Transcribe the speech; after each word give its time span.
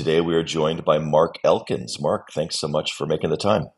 today 0.00 0.22
we 0.22 0.34
are 0.34 0.42
joined 0.42 0.82
by 0.82 0.98
Mark 0.98 1.34
Elkins. 1.44 2.00
Mark, 2.00 2.32
thanks 2.32 2.58
so 2.58 2.66
much 2.66 2.94
for 2.94 3.06
making 3.06 3.28
the 3.28 3.36
time. 3.36 3.68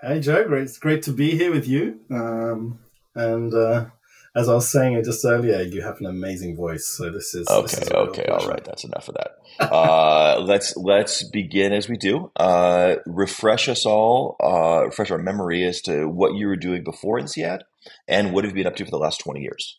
Hey, 0.00 0.18
Joe. 0.18 0.42
Great, 0.48 0.64
it's 0.64 0.78
great 0.78 1.04
to 1.04 1.12
be 1.12 1.36
here 1.36 1.52
with 1.52 1.68
you. 1.68 2.00
Um, 2.10 2.80
and 3.14 3.54
uh, 3.54 3.84
as 4.34 4.48
I 4.48 4.54
was 4.54 4.68
saying 4.68 4.94
it 4.94 5.04
just 5.04 5.24
earlier, 5.24 5.62
you 5.62 5.80
have 5.82 6.00
an 6.00 6.06
amazing 6.06 6.56
voice. 6.56 6.88
So 6.88 7.08
this 7.08 7.36
is 7.36 7.46
okay. 7.46 7.62
This 7.62 7.82
is 7.82 7.90
okay, 7.92 8.24
all 8.24 8.48
right. 8.48 8.64
That's 8.64 8.82
enough 8.82 9.08
of 9.08 9.14
that. 9.14 9.36
uh, 9.72 10.40
let's 10.40 10.76
let's 10.76 11.22
begin 11.30 11.72
as 11.72 11.88
we 11.88 11.96
do. 11.96 12.32
Uh, 12.34 12.96
refresh 13.06 13.68
us 13.68 13.86
all. 13.86 14.34
Uh, 14.42 14.86
refresh 14.86 15.12
our 15.12 15.18
memory 15.18 15.64
as 15.64 15.80
to 15.82 16.06
what 16.06 16.34
you 16.34 16.48
were 16.48 16.56
doing 16.56 16.82
before 16.82 17.20
in 17.20 17.26
INSEAD, 17.26 17.60
and 18.08 18.32
what 18.32 18.42
have 18.42 18.50
you 18.56 18.64
been 18.64 18.66
up 18.66 18.74
to 18.74 18.84
for 18.84 18.90
the 18.90 18.98
last 18.98 19.20
twenty 19.20 19.42
years. 19.42 19.78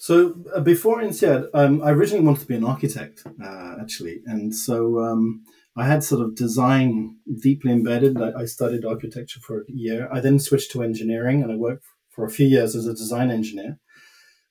So 0.00 0.34
uh, 0.54 0.60
before 0.60 1.02
INSEAD, 1.02 1.50
um, 1.52 1.82
I 1.82 1.90
originally 1.90 2.24
wanted 2.24 2.40
to 2.40 2.46
be 2.46 2.54
an 2.54 2.64
architect, 2.64 3.22
uh, 3.26 3.76
actually, 3.78 4.22
and 4.24 4.54
so 4.54 4.98
um, 4.98 5.44
I 5.76 5.84
had 5.84 6.02
sort 6.02 6.22
of 6.22 6.34
design 6.34 7.18
deeply 7.42 7.70
embedded. 7.70 8.18
I, 8.18 8.32
I, 8.32 8.44
studied 8.46 8.86
architecture 8.86 9.40
for 9.40 9.60
a 9.60 9.64
year. 9.68 10.08
I 10.10 10.20
then 10.20 10.38
switched 10.38 10.70
to 10.70 10.82
engineering, 10.82 11.42
and 11.42 11.52
I 11.52 11.56
worked 11.56 11.84
for 12.08 12.24
a 12.24 12.30
few 12.30 12.46
years 12.46 12.74
as 12.74 12.86
a 12.86 12.94
design 12.94 13.30
engineer. 13.30 13.78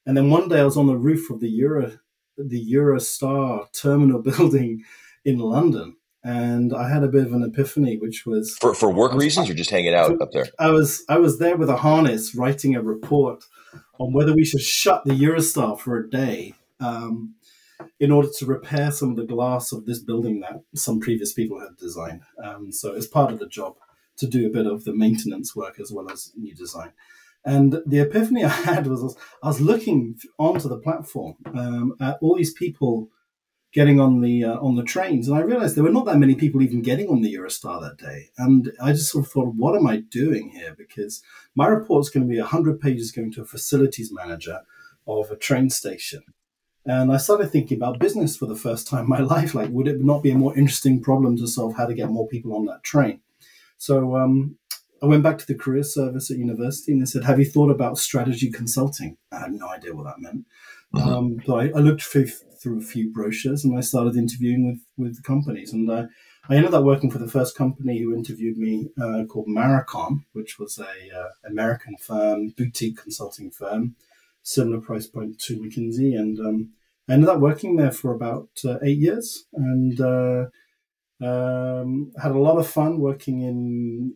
And 0.06 0.16
then 0.16 0.30
one 0.30 0.50
day, 0.50 0.60
I 0.60 0.66
was 0.66 0.78
on 0.78 0.86
the 0.86 0.96
roof 0.96 1.32
of 1.32 1.40
the 1.40 1.50
Euro, 1.50 1.98
the 2.38 2.64
Eurostar 2.72 3.74
terminal 3.74 4.22
building 4.32 4.84
in 5.26 5.40
London, 5.40 5.98
and 6.24 6.74
I 6.74 6.90
had 6.90 7.04
a 7.04 7.08
bit 7.08 7.26
of 7.26 7.34
an 7.34 7.44
epiphany, 7.44 7.98
which 7.98 8.26
was 8.26 8.58
for 8.58 8.74
for 8.74 8.92
work 8.92 9.14
was, 9.14 9.24
reasons 9.24 9.50
or 9.50 9.54
just 9.54 9.70
hanging 9.70 9.96
out 9.96 10.18
for, 10.18 10.24
up 10.24 10.32
there. 10.32 10.48
I 10.60 10.72
was 10.72 11.04
I 11.08 11.18
was 11.18 11.40
there 11.40 11.58
with 11.58 11.70
a 11.70 11.78
harness, 11.78 12.36
writing 12.36 12.76
a 12.76 12.82
report 12.82 13.44
on 14.00 14.14
whether 14.14 14.34
we 14.34 14.46
should 14.46 14.62
shut 14.62 15.04
the 15.06 15.14
Eurostar 15.14 15.80
for 15.80 15.98
a 15.98 16.10
day 16.10 16.54
um, 16.80 17.36
in 18.00 18.12
order 18.12 18.30
to 18.38 18.46
repair 18.46 18.92
some 18.92 19.12
of 19.12 19.16
the 19.16 19.26
glass 19.26 19.72
of 19.72 19.86
this 19.86 20.00
building 20.00 20.42
that 20.42 20.62
some 20.76 21.00
previous 21.00 21.34
people 21.34 21.60
had 21.60 21.78
designed. 21.78 22.22
Um, 22.44 22.72
so 22.72 22.94
it's 22.94 23.08
part 23.08 23.32
of 23.32 23.40
the 23.40 23.48
job 23.48 23.76
to 24.18 24.28
do 24.28 24.46
a 24.46 24.50
bit 24.50 24.66
of 24.66 24.84
the 24.84 24.94
maintenance 24.94 25.56
work 25.56 25.80
as 25.80 25.92
well 25.92 26.12
as 26.12 26.32
new 26.36 26.54
design. 26.54 26.92
And 27.46 27.82
the 27.86 28.00
epiphany 28.00 28.44
I 28.46 28.50
had 28.50 28.88
was 28.88 29.16
I 29.42 29.48
was 29.48 29.62
looking 29.62 30.18
onto 30.38 30.68
the 30.68 30.80
platform 30.80 31.36
um, 31.54 31.96
at 32.02 32.18
all 32.22 32.36
these 32.36 32.54
people 32.54 33.10
getting 33.72 34.00
on 34.00 34.22
the 34.22 34.44
uh, 34.44 34.60
on 34.60 34.76
the 34.76 34.84
trains, 34.84 35.28
and 35.28 35.38
I 35.38 35.42
realized 35.42 35.76
there 35.76 35.84
were 35.84 35.92
not 35.92 36.06
that 36.06 36.18
many 36.18 36.36
people 36.36 36.62
even 36.62 36.82
getting 36.82 37.10
on 37.10 37.22
the 37.22 37.34
Eurostar 37.34 37.82
that 37.82 37.98
day. 37.98 38.30
And 38.38 38.72
I 38.82 38.92
just 38.94 39.12
sort 39.12 39.26
of 39.26 39.32
thought, 39.32 39.56
what 39.56 39.76
am 39.76 39.88
I 39.88 39.98
doing 39.98 40.50
here? 40.50 40.76
Because 40.78 41.22
my 41.56 41.68
report 41.68 42.06
is 42.06 42.10
going 42.10 42.28
to 42.28 42.34
be 42.34 42.40
hundred 42.40 42.80
pages 42.80 43.12
going 43.12 43.32
to 43.34 43.42
a 43.42 43.46
facilities 43.46 44.12
manager 44.12 44.62
of 45.08 45.32
a 45.32 45.36
train 45.36 45.70
station. 45.70 46.24
And 46.86 47.12
I 47.12 47.18
started 47.18 47.52
thinking 47.52 47.78
about 47.78 48.00
business 48.00 48.36
for 48.38 48.46
the 48.46 48.56
first 48.56 48.88
time 48.88 49.04
in 49.04 49.10
my 49.10 49.20
life. 49.36 49.54
Like, 49.54 49.70
would 49.70 49.88
it 49.88 50.02
not 50.02 50.24
be 50.24 50.32
a 50.32 50.36
more 50.36 50.58
interesting 50.58 51.02
problem 51.02 51.38
to 51.38 51.48
solve 51.48 51.76
how 51.76 51.86
to 51.86 51.94
get 51.94 52.10
more 52.10 52.28
people 52.28 52.56
on 52.56 52.66
that 52.66 52.84
train? 52.84 53.22
So 53.78 54.18
um, 54.18 54.58
I 55.02 55.06
went 55.06 55.24
back 55.24 55.38
to 55.38 55.48
the 55.48 55.56
career 55.56 55.84
service 55.84 56.30
at 56.32 56.38
university 56.38 56.92
and 56.92 57.02
they 57.02 57.06
said, 57.06 57.24
Have 57.24 57.40
you 57.40 57.46
thought 57.46 57.72
about 57.72 57.98
strategy 57.98 58.52
consulting? 58.52 59.18
I 59.32 59.40
had 59.40 59.54
no 59.54 59.68
idea 59.70 59.94
what 59.94 60.06
that 60.06 60.20
meant. 60.20 60.46
Mm-hmm. 60.94 61.10
Um, 61.10 61.42
so 61.46 61.60
I, 61.60 61.68
I 61.68 61.80
looked 61.80 62.02
through, 62.02 62.30
through 62.62 62.80
a 62.80 62.84
few 62.84 63.12
brochures 63.12 63.64
and 63.64 63.78
I 63.78 63.82
started 63.82 64.16
interviewing 64.16 64.68
with, 64.68 64.82
with 64.98 65.24
companies. 65.24 65.74
And 65.74 65.90
uh, 65.90 66.08
I 66.50 66.56
ended 66.56 66.74
up 66.74 66.84
working 66.84 67.10
for 67.10 67.18
the 67.18 67.28
first 67.28 67.56
company 67.56 68.00
who 68.00 68.14
interviewed 68.14 68.58
me 68.58 68.90
uh, 69.02 69.24
called 69.26 69.48
Marakon, 69.48 70.26
which 70.34 70.60
was 70.60 70.78
a 70.78 71.18
uh, 71.18 71.30
American 71.46 71.96
firm, 71.98 72.50
boutique 72.50 72.98
consulting 73.02 73.52
firm, 73.52 73.96
similar 74.44 74.82
price 74.82 75.08
point 75.08 75.40
to 75.40 75.58
McKinsey. 75.58 76.18
And 76.18 76.40
um, 76.40 76.72
I 77.08 77.14
ended 77.14 77.30
up 77.30 77.40
working 77.40 77.76
there 77.76 77.92
for 77.92 78.14
about 78.14 78.50
uh, 78.66 78.78
eight 78.84 78.98
years 78.98 79.46
and 79.54 80.00
uh, 80.02 80.46
um, 81.22 82.12
had 82.22 82.32
a 82.32 82.40
lot 82.40 82.58
of 82.58 82.68
fun 82.68 83.00
working 83.00 83.42
in 83.42 84.16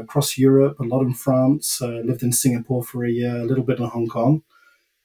across 0.00 0.38
Europe, 0.38 0.78
a 0.80 0.84
lot 0.84 1.02
in 1.02 1.14
France, 1.14 1.80
lived 1.80 2.22
in 2.22 2.32
Singapore 2.32 2.82
for 2.82 3.04
a 3.04 3.10
year, 3.10 3.36
a 3.36 3.44
little 3.44 3.64
bit 3.64 3.78
in 3.78 3.86
Hong 3.86 4.08
Kong. 4.08 4.42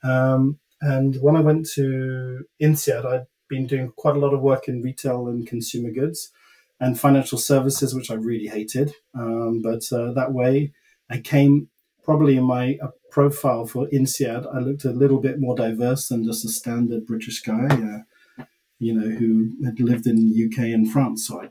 Um, 0.03 0.59
and 0.81 1.15
when 1.21 1.35
I 1.35 1.41
went 1.41 1.69
to 1.71 2.43
INSEAD, 2.61 3.05
I'd 3.05 3.27
been 3.49 3.67
doing 3.67 3.91
quite 3.95 4.15
a 4.15 4.19
lot 4.19 4.33
of 4.33 4.41
work 4.41 4.67
in 4.67 4.81
retail 4.81 5.27
and 5.27 5.47
consumer 5.47 5.91
goods 5.91 6.31
and 6.79 6.99
financial 6.99 7.37
services, 7.37 7.93
which 7.93 8.09
I 8.09 8.15
really 8.15 8.47
hated. 8.47 8.93
Um, 9.13 9.61
but 9.61 9.83
uh, 9.91 10.13
that 10.13 10.33
way, 10.33 10.73
I 11.09 11.19
came 11.19 11.69
probably 12.03 12.37
in 12.37 12.43
my 12.43 12.77
uh, 12.81 12.87
profile 13.11 13.65
for 13.65 13.87
INSEAD, 13.89 14.47
I 14.53 14.59
looked 14.59 14.85
a 14.85 14.91
little 14.91 15.19
bit 15.19 15.39
more 15.39 15.55
diverse 15.55 16.07
than 16.07 16.25
just 16.25 16.45
a 16.45 16.49
standard 16.49 17.05
British 17.05 17.41
guy, 17.41 17.67
uh, 17.67 18.43
you 18.79 18.93
know, 18.93 19.09
who 19.15 19.51
had 19.63 19.79
lived 19.79 20.07
in 20.07 20.15
the 20.15 20.45
UK 20.45 20.73
and 20.73 20.91
France. 20.91 21.27
So 21.27 21.41
I, 21.41 21.49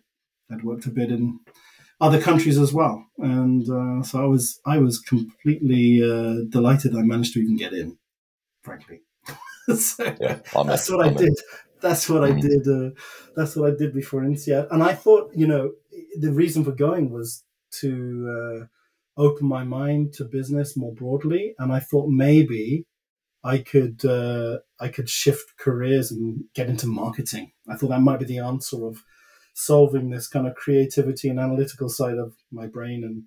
I'd 0.52 0.64
worked 0.64 0.86
a 0.86 0.90
bit 0.90 1.12
in 1.12 1.38
other 2.00 2.20
countries 2.20 2.58
as 2.58 2.72
well, 2.72 3.06
and 3.18 3.68
uh, 3.68 4.02
so 4.02 4.22
I 4.22 4.24
was 4.24 4.58
I 4.64 4.78
was 4.78 4.98
completely 4.98 6.02
uh, 6.02 6.46
delighted 6.48 6.96
I 6.96 7.02
managed 7.02 7.34
to 7.34 7.40
even 7.40 7.56
get 7.56 7.74
in, 7.74 7.98
frankly. 8.62 9.02
so 9.76 10.16
yeah, 10.20 10.38
that's 10.64 10.90
what 10.90 11.06
I 11.06 11.12
did. 11.12 11.34
That's 11.80 12.08
what 12.08 12.24
I 12.24 12.32
mm-hmm. 12.32 12.40
did. 12.40 12.68
Uh, 12.68 12.90
that's 13.36 13.56
what 13.56 13.72
I 13.72 13.76
did 13.76 13.94
before 13.94 14.22
INSEAD. 14.22 14.68
And 14.70 14.82
I 14.82 14.94
thought, 14.94 15.30
you 15.34 15.46
know, 15.46 15.72
the 16.18 16.32
reason 16.32 16.64
for 16.64 16.72
going 16.72 17.10
was 17.10 17.42
to 17.80 18.66
uh, 19.16 19.20
open 19.20 19.46
my 19.46 19.64
mind 19.64 20.12
to 20.14 20.24
business 20.24 20.76
more 20.76 20.92
broadly. 20.92 21.54
And 21.58 21.72
I 21.72 21.80
thought 21.80 22.08
maybe 22.08 22.86
I 23.42 23.58
could 23.58 24.04
uh, 24.04 24.58
I 24.78 24.88
could 24.88 25.08
shift 25.08 25.56
careers 25.58 26.10
and 26.10 26.44
get 26.54 26.68
into 26.68 26.86
marketing. 26.86 27.52
I 27.68 27.76
thought 27.76 27.90
that 27.90 28.02
might 28.02 28.18
be 28.18 28.26
the 28.26 28.38
answer 28.38 28.86
of 28.86 29.02
solving 29.54 30.10
this 30.10 30.28
kind 30.28 30.46
of 30.46 30.54
creativity 30.54 31.28
and 31.28 31.40
analytical 31.40 31.88
side 31.88 32.18
of 32.18 32.34
my 32.50 32.66
brain 32.66 33.02
and 33.04 33.24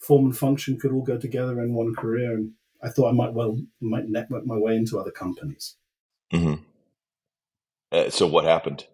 form 0.00 0.26
and 0.26 0.36
function 0.36 0.78
could 0.78 0.92
all 0.92 1.02
go 1.02 1.18
together 1.18 1.60
in 1.60 1.74
one 1.74 1.94
career. 1.94 2.34
And 2.34 2.52
I 2.82 2.88
thought 2.88 3.08
I 3.08 3.12
might 3.12 3.32
well 3.32 3.58
might 3.80 4.08
network 4.08 4.46
my 4.46 4.56
way 4.56 4.76
into 4.76 4.98
other 4.98 5.10
companies. 5.10 5.76
Mm-hmm. 6.32 6.62
Uh, 7.92 8.10
so 8.10 8.26
what 8.26 8.44
happened? 8.44 8.86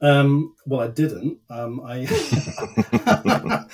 Um, 0.00 0.56
well, 0.66 0.80
I 0.80 0.88
didn't. 0.88 1.38
Um, 1.48 1.80
I, 1.86 2.06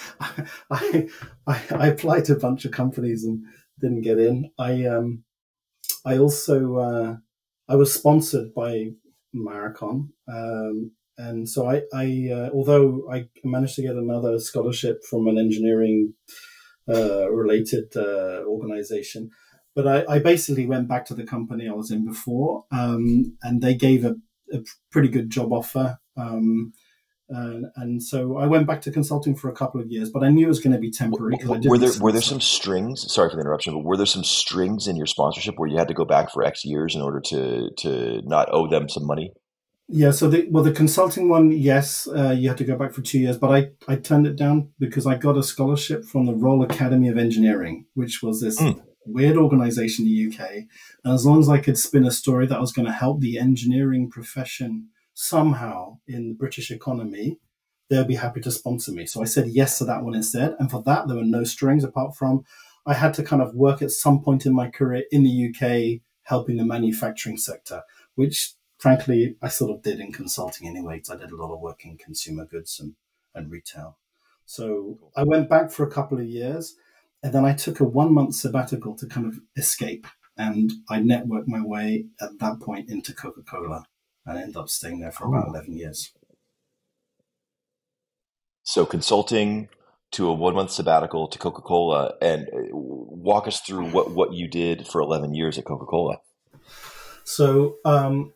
I, 0.70 1.08
I, 1.46 1.62
I, 1.70 1.86
applied 1.86 2.26
to 2.26 2.34
a 2.34 2.38
bunch 2.38 2.66
of 2.66 2.72
companies 2.72 3.24
and 3.24 3.44
didn't 3.80 4.02
get 4.02 4.18
in. 4.18 4.50
I, 4.58 4.84
um, 4.84 5.24
I 6.04 6.18
also 6.18 6.76
uh, 6.76 7.16
I 7.66 7.76
was 7.76 7.94
sponsored 7.94 8.52
by 8.54 8.90
Marakon, 9.34 10.10
um, 10.28 10.92
and 11.16 11.48
so 11.48 11.66
I, 11.66 11.82
I 11.94 12.30
uh, 12.30 12.50
although 12.52 13.08
I 13.10 13.28
managed 13.42 13.76
to 13.76 13.82
get 13.82 13.96
another 13.96 14.38
scholarship 14.38 15.04
from 15.08 15.28
an 15.28 15.38
engineering 15.38 16.12
uh, 16.88 17.30
related 17.30 17.96
uh, 17.96 18.42
organization. 18.46 19.30
But 19.74 19.86
I, 19.86 20.14
I, 20.14 20.18
basically 20.18 20.66
went 20.66 20.88
back 20.88 21.04
to 21.06 21.14
the 21.14 21.24
company 21.24 21.68
I 21.68 21.72
was 21.72 21.90
in 21.90 22.04
before, 22.04 22.64
um, 22.72 23.36
and 23.42 23.62
they 23.62 23.74
gave 23.74 24.04
a, 24.04 24.16
a, 24.52 24.58
pretty 24.90 25.08
good 25.08 25.30
job 25.30 25.52
offer. 25.52 25.98
Um, 26.16 26.72
and, 27.28 27.66
and, 27.76 28.02
so 28.02 28.38
I 28.38 28.46
went 28.46 28.66
back 28.66 28.80
to 28.82 28.90
consulting 28.90 29.36
for 29.36 29.50
a 29.50 29.54
couple 29.54 29.80
of 29.80 29.90
years, 29.90 30.10
but 30.10 30.24
I 30.24 30.30
knew 30.30 30.46
it 30.46 30.48
was 30.48 30.60
going 30.60 30.72
to 30.72 30.80
be 30.80 30.90
temporary. 30.90 31.36
Were 31.44 31.78
there 31.78 31.92
were 32.00 32.10
there 32.10 32.22
some 32.22 32.40
strings? 32.40 33.12
Sorry 33.12 33.28
for 33.28 33.36
the 33.36 33.42
interruption, 33.42 33.74
but 33.74 33.84
were 33.84 33.98
there 33.98 34.06
some 34.06 34.24
strings 34.24 34.88
in 34.88 34.96
your 34.96 35.06
sponsorship 35.06 35.58
where 35.58 35.68
you 35.68 35.76
had 35.76 35.88
to 35.88 35.94
go 35.94 36.06
back 36.06 36.32
for 36.32 36.42
X 36.42 36.64
years 36.64 36.96
in 36.96 37.02
order 37.02 37.20
to 37.26 37.68
to 37.78 38.22
not 38.24 38.48
owe 38.50 38.66
them 38.66 38.88
some 38.88 39.06
money? 39.06 39.32
Yeah, 39.90 40.10
so 40.10 40.28
the 40.28 40.46
well, 40.50 40.62
the 40.62 40.72
consulting 40.72 41.30
one, 41.30 41.50
yes, 41.50 42.06
uh, 42.06 42.30
you 42.30 42.48
had 42.48 42.58
to 42.58 42.64
go 42.64 42.76
back 42.76 42.92
for 42.92 43.00
two 43.00 43.18
years, 43.18 43.38
but 43.38 43.50
I, 43.50 43.70
I 43.90 43.96
turned 43.96 44.26
it 44.26 44.36
down 44.36 44.70
because 44.78 45.06
I 45.06 45.16
got 45.16 45.38
a 45.38 45.42
scholarship 45.42 46.04
from 46.04 46.26
the 46.26 46.34
Royal 46.34 46.62
Academy 46.62 47.08
of 47.08 47.16
Engineering, 47.16 47.86
which 47.94 48.22
was 48.22 48.42
this 48.42 48.60
mm. 48.60 48.82
weird 49.06 49.38
organization 49.38 50.06
in 50.06 50.12
the 50.12 50.26
UK. 50.36 50.50
And 51.04 51.14
as 51.14 51.24
long 51.24 51.40
as 51.40 51.48
I 51.48 51.58
could 51.58 51.78
spin 51.78 52.04
a 52.04 52.10
story 52.10 52.46
that 52.46 52.60
was 52.60 52.70
going 52.70 52.84
to 52.84 52.92
help 52.92 53.20
the 53.20 53.38
engineering 53.38 54.10
profession 54.10 54.88
somehow 55.14 55.98
in 56.06 56.28
the 56.28 56.34
British 56.34 56.70
economy, 56.70 57.38
they'll 57.88 58.04
be 58.04 58.16
happy 58.16 58.42
to 58.42 58.50
sponsor 58.50 58.92
me. 58.92 59.06
So 59.06 59.22
I 59.22 59.24
said 59.24 59.48
yes 59.48 59.78
to 59.78 59.86
that 59.86 60.04
one 60.04 60.14
instead. 60.14 60.54
And 60.58 60.70
for 60.70 60.82
that, 60.82 61.08
there 61.08 61.16
were 61.16 61.24
no 61.24 61.44
strings 61.44 61.82
apart 61.82 62.14
from 62.14 62.44
I 62.84 62.92
had 62.92 63.14
to 63.14 63.22
kind 63.22 63.40
of 63.40 63.54
work 63.54 63.80
at 63.80 63.90
some 63.90 64.22
point 64.22 64.44
in 64.44 64.54
my 64.54 64.68
career 64.68 65.04
in 65.10 65.24
the 65.24 65.48
UK 65.48 66.02
helping 66.24 66.58
the 66.58 66.64
manufacturing 66.64 67.38
sector, 67.38 67.82
which 68.14 68.52
frankly, 68.78 69.36
I 69.42 69.48
sort 69.48 69.70
of 69.70 69.82
did 69.82 70.00
in 70.00 70.12
consulting 70.12 70.66
anyway. 70.66 71.02
I 71.10 71.16
did 71.16 71.30
a 71.30 71.36
lot 71.36 71.52
of 71.52 71.60
work 71.60 71.84
in 71.84 71.96
consumer 71.96 72.44
goods 72.44 72.80
and, 72.80 72.94
and 73.34 73.50
retail. 73.50 73.98
So 74.46 74.98
I 75.16 75.24
went 75.24 75.50
back 75.50 75.70
for 75.70 75.86
a 75.86 75.90
couple 75.90 76.18
of 76.18 76.26
years 76.26 76.76
and 77.22 77.34
then 77.34 77.44
I 77.44 77.52
took 77.52 77.80
a 77.80 77.84
one 77.84 78.14
month 78.14 78.34
sabbatical 78.34 78.94
to 78.96 79.06
kind 79.06 79.26
of 79.26 79.40
escape. 79.56 80.06
And 80.36 80.72
I 80.88 81.00
networked 81.00 81.48
my 81.48 81.60
way 81.60 82.06
at 82.20 82.38
that 82.38 82.60
point 82.60 82.88
into 82.88 83.12
Coca 83.12 83.42
Cola 83.42 83.86
and 84.24 84.38
I 84.38 84.42
ended 84.42 84.56
up 84.56 84.68
staying 84.68 85.00
there 85.00 85.10
for 85.10 85.26
about 85.26 85.46
oh. 85.48 85.50
11 85.50 85.76
years. 85.76 86.12
So 88.62 88.86
consulting 88.86 89.68
to 90.12 90.28
a 90.28 90.32
one 90.32 90.54
month 90.54 90.70
sabbatical 90.70 91.26
to 91.28 91.38
Coca 91.38 91.62
Cola 91.62 92.14
and 92.22 92.48
uh, 92.48 92.68
walk 92.70 93.48
us 93.48 93.60
through 93.60 93.90
what, 93.90 94.10
what 94.12 94.32
you 94.32 94.46
did 94.46 94.86
for 94.86 95.00
11 95.00 95.34
years 95.34 95.58
at 95.58 95.64
Coca 95.64 95.86
Cola. 95.86 96.18
So 97.24 97.76
um, 97.84 98.32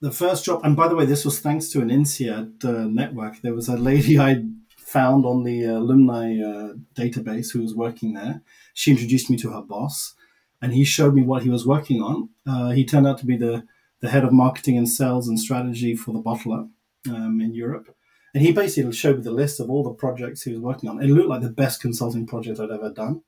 the 0.00 0.12
first 0.12 0.44
job, 0.44 0.60
and 0.64 0.76
by 0.76 0.88
the 0.88 0.96
way, 0.96 1.04
this 1.04 1.24
was 1.24 1.40
thanks 1.40 1.68
to 1.70 1.80
an 1.80 1.90
INSEAD 1.90 2.64
uh, 2.64 2.86
network. 2.86 3.40
There 3.42 3.54
was 3.54 3.68
a 3.68 3.76
lady 3.76 4.18
I 4.18 4.44
found 4.78 5.24
on 5.24 5.44
the 5.44 5.64
alumni 5.64 6.40
uh, 6.40 6.72
database 6.94 7.52
who 7.52 7.62
was 7.62 7.74
working 7.74 8.14
there. 8.14 8.42
She 8.74 8.90
introduced 8.90 9.30
me 9.30 9.36
to 9.38 9.50
her 9.50 9.62
boss, 9.62 10.14
and 10.62 10.72
he 10.72 10.84
showed 10.84 11.14
me 11.14 11.22
what 11.22 11.42
he 11.42 11.50
was 11.50 11.66
working 11.66 12.02
on. 12.02 12.30
Uh, 12.46 12.70
he 12.70 12.84
turned 12.84 13.06
out 13.06 13.18
to 13.18 13.26
be 13.26 13.36
the 13.36 13.64
the 14.00 14.08
head 14.08 14.24
of 14.24 14.32
marketing 14.32 14.78
and 14.78 14.88
sales 14.88 15.28
and 15.28 15.38
strategy 15.38 15.94
for 15.94 16.12
the 16.12 16.22
bottler 16.22 16.70
um, 17.08 17.40
in 17.40 17.54
Europe. 17.54 17.94
And 18.32 18.42
he 18.42 18.52
basically 18.52 18.92
showed 18.92 19.18
me 19.18 19.22
the 19.22 19.30
list 19.30 19.60
of 19.60 19.68
all 19.68 19.82
the 19.82 19.90
projects 19.92 20.42
he 20.42 20.52
was 20.52 20.60
working 20.60 20.88
on. 20.88 21.02
It 21.02 21.08
looked 21.08 21.28
like 21.28 21.42
the 21.42 21.50
best 21.50 21.82
consulting 21.82 22.26
project 22.26 22.60
I'd 22.60 22.70
ever 22.70 22.90
done. 22.90 23.22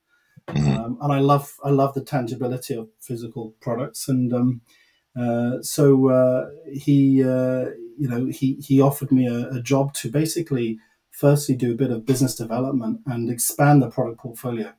Mm-hmm. 0.49 0.71
Um, 0.71 0.99
and 1.01 1.13
I 1.13 1.19
love 1.19 1.55
I 1.63 1.71
love 1.71 1.95
the 1.95 2.05
tangibility 2.05 2.75
of 2.75 2.89
physical 3.01 3.55
products. 3.61 4.09
And 4.09 4.33
um, 4.33 4.63
so 5.63 6.09
uh, 6.09 6.51
he, 6.73 7.23
uh, 7.23 7.67
you 7.99 8.09
know, 8.09 8.27
he 8.27 8.55
he 8.55 8.81
offered 8.81 9.13
me 9.13 9.27
a, 9.27 9.51
a, 9.51 9.61
job 9.61 9.93
to 9.95 10.11
basically, 10.11 10.79
firstly, 11.11 11.55
do 11.55 11.73
a 11.73 11.77
bit 11.77 11.91
of 11.91 12.07
business 12.07 12.35
development 12.35 13.01
and 13.07 13.31
expand 13.31 13.83
the 13.83 13.91
product 13.91 14.21
portfolio. 14.21 14.73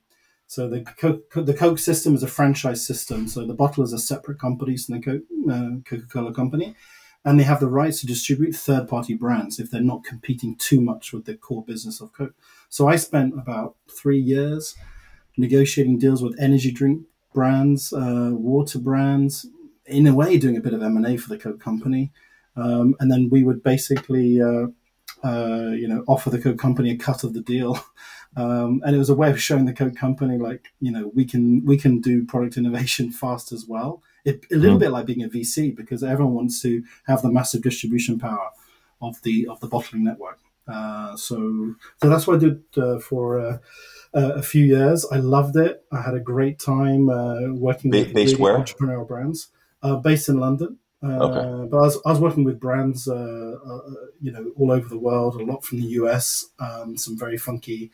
So 0.48 0.70
the 0.70 0.82
Coke, 0.82 1.32
the 1.36 1.54
Coke 1.54 1.80
system 1.80 2.16
is 2.16 2.24
a 2.24 2.28
franchise 2.28 2.86
system. 2.86 3.28
So 3.28 3.46
the 3.46 3.56
bottlers 3.56 3.94
are 3.94 4.00
separate 4.00 4.40
companies 4.40 4.86
from 4.86 5.02
the 5.02 5.22
uh, 5.52 5.90
Coca-Cola 5.90 6.34
company, 6.34 6.76
and 7.24 7.40
they 7.40 7.44
have 7.44 7.60
the 7.60 7.70
rights 7.70 8.02
to 8.02 8.08
distribute 8.08 8.56
third-party 8.56 9.16
brands 9.16 9.60
if 9.60 9.72
they're 9.72 9.82
not 9.82 10.04
competing 10.04 10.56
too 10.56 10.82
much 10.82 11.14
with 11.14 11.26
the 11.26 11.36
core 11.36 11.64
business 11.64 12.02
of 12.02 12.12
Coke. 12.14 12.36
So 12.70 12.88
I 12.88 12.98
spent 12.98 13.34
about 13.34 13.76
three 13.90 14.20
years 14.20 14.76
negotiating 15.38 15.98
deals 15.98 16.22
with 16.22 16.40
energy 16.40 16.72
drink 16.72 17.04
brands, 17.34 17.92
uh, 17.92 18.30
water 18.32 18.80
brands, 18.80 19.48
in 19.86 20.08
a 20.08 20.14
way 20.14 20.38
doing 20.38 20.58
a 20.58 20.62
bit 20.62 20.74
of 20.74 20.82
M&A 20.82 21.18
for 21.18 21.30
the 21.30 21.38
Coke 21.38 21.60
company. 21.60 22.12
Um, 22.56 22.96
and 23.00 23.12
then 23.12 23.30
we 23.30 23.44
would 23.44 23.64
basically, 23.64 24.42
uh, 24.42 24.68
uh, 25.24 25.72
you 25.72 25.88
know, 25.88 26.04
offer 26.08 26.30
the 26.30 26.42
Coke 26.42 26.60
company 26.60 26.92
a 26.92 26.98
cut 26.98 27.24
of 27.24 27.34
the 27.34 27.42
deal. 27.42 27.80
Um, 28.36 28.82
and 28.84 28.96
it 28.96 28.98
was 28.98 29.12
a 29.12 29.14
way 29.14 29.30
of 29.30 29.40
showing 29.40 29.66
the 29.66 29.74
Coke 29.74 29.96
company, 29.96 30.40
like, 30.40 30.74
you 30.80 30.92
know, 30.92 31.12
we 31.14 31.24
can 31.24 31.64
we 31.66 31.78
can 31.78 32.02
do 32.02 32.26
product 32.26 32.58
innovation 32.58 33.12
fast 33.22 33.52
as 33.52 33.68
well. 33.68 34.02
It, 34.26 34.46
a 34.52 34.56
little 34.56 34.78
mm. 34.78 34.80
bit 34.80 34.90
like 34.90 35.06
being 35.06 35.22
a 35.22 35.30
VC 35.30 35.76
because 35.76 36.04
everyone 36.04 36.34
wants 36.34 36.60
to 36.64 36.84
have 37.06 37.22
the 37.22 37.32
massive 37.32 37.62
distribution 37.62 38.18
power 38.18 38.50
of 39.04 39.22
the 39.22 39.48
of 39.48 39.60
the 39.60 39.68
bottling 39.68 40.04
network. 40.04 40.40
Uh, 40.68 41.16
so 41.16 41.76
so 42.02 42.10
that's 42.10 42.26
what 42.26 42.38
I 42.38 42.40
did 42.40 42.64
uh, 42.76 42.98
for 42.98 43.40
uh, 43.40 43.58
a 44.14 44.42
few 44.42 44.66
years. 44.66 45.06
I 45.12 45.18
loved 45.18 45.56
it. 45.56 45.86
I 45.92 46.02
had 46.02 46.16
a 46.16 46.20
great 46.20 46.58
time 46.58 47.10
uh, 47.10 47.54
working 47.54 47.92
with 47.92 48.16
based 48.16 48.40
really 48.40 48.64
entrepreneurial 48.64 49.08
brands 49.08 49.50
uh, 49.84 49.98
based 49.98 50.30
in 50.30 50.40
London. 50.40 50.80
Uh, 51.04 51.20
okay. 51.20 51.70
But 51.70 51.78
I 51.78 51.82
was, 51.82 52.02
I 52.06 52.10
was 52.12 52.20
working 52.20 52.46
with 52.46 52.60
brands, 52.60 53.08
uh, 53.08 53.14
uh, 53.14 53.80
you 54.22 54.32
know, 54.32 54.52
all 54.56 54.72
over 54.72 54.88
the 54.88 54.98
world. 54.98 55.36
A 55.36 55.44
lot 55.44 55.64
from 55.64 55.82
the 55.82 55.88
US, 55.88 56.48
um, 56.60 56.98
some 56.98 57.18
very 57.18 57.38
funky 57.38 57.92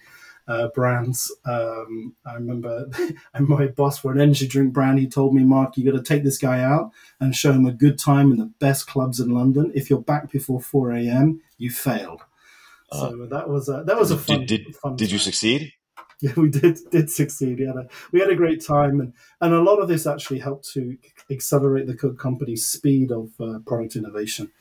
uh, 0.47 0.67
brands. 0.69 1.35
Um, 1.45 2.15
I 2.25 2.35
remember 2.35 2.89
my 3.39 3.67
boss 3.67 3.99
for 3.99 4.11
an 4.11 4.21
energy 4.21 4.47
drink 4.47 4.73
brand. 4.73 4.99
He 4.99 5.07
told 5.07 5.33
me, 5.33 5.43
"Mark, 5.43 5.75
you 5.75 5.91
got 5.91 5.97
to 5.97 6.03
take 6.03 6.23
this 6.23 6.37
guy 6.37 6.61
out 6.61 6.91
and 7.19 7.35
show 7.35 7.51
him 7.51 7.65
a 7.65 7.71
good 7.71 7.97
time 7.97 8.31
in 8.31 8.37
the 8.37 8.51
best 8.59 8.87
clubs 8.87 9.19
in 9.19 9.31
London. 9.31 9.71
If 9.73 9.89
you're 9.89 10.01
back 10.01 10.31
before 10.31 10.61
4 10.61 10.91
a.m., 10.91 11.41
you 11.57 11.71
failed." 11.71 12.21
So 12.91 13.27
that 13.29 13.47
was 13.47 13.69
a, 13.69 13.83
that 13.85 13.97
was 13.97 14.09
a 14.09 14.17
fun. 14.17 14.45
Did, 14.45 14.65
did, 14.65 14.75
fun 14.75 14.95
did 14.95 15.11
you 15.11 15.19
succeed? 15.19 15.73
yeah, 16.21 16.33
we 16.35 16.49
did 16.49 16.77
did 16.91 17.09
succeed. 17.09 17.59
We 17.59 17.65
had 17.65 17.77
a 17.77 17.87
we 18.11 18.19
had 18.19 18.29
a 18.29 18.35
great 18.35 18.65
time, 18.65 18.99
and 18.99 19.13
and 19.39 19.53
a 19.53 19.61
lot 19.61 19.79
of 19.79 19.87
this 19.87 20.05
actually 20.05 20.39
helped 20.39 20.69
to 20.73 20.97
accelerate 21.31 21.87
the 21.87 21.95
Coke 21.95 22.19
company's 22.19 22.67
speed 22.67 23.11
of 23.11 23.31
uh, 23.39 23.59
product 23.65 23.95
innovation 23.95 24.51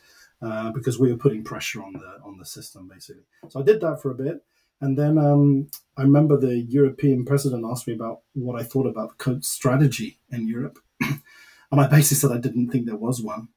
uh, 0.41 0.71
because 0.71 1.01
we 1.01 1.11
were 1.11 1.19
putting 1.19 1.43
pressure 1.43 1.83
on 1.83 1.95
the 1.95 2.21
on 2.25 2.39
the 2.39 2.45
system 2.45 2.89
basically. 2.89 3.25
So 3.49 3.59
I 3.61 3.65
did 3.65 3.81
that 3.81 4.01
for 4.01 4.13
a 4.13 4.15
bit, 4.15 4.45
and 4.81 4.97
then 4.97 5.19
um, 5.19 5.69
I 5.97 6.03
remember 6.03 6.37
the 6.37 6.59
European 6.59 7.25
president 7.25 7.65
asked 7.69 7.89
me 7.89 7.95
about 7.95 8.21
what 8.35 8.61
I 8.61 8.63
thought 8.63 8.87
about 8.87 9.11
the 9.11 9.25
Coke 9.25 9.45
strategy 9.45 10.21
in 10.31 10.47
Europe, 10.47 10.79
and 11.01 11.21
I 11.73 11.89
basically 11.89 12.19
said 12.19 12.31
I 12.31 12.41
didn't 12.41 12.71
think 12.71 12.87
there 12.87 12.95
was 12.95 13.21
one. 13.21 13.49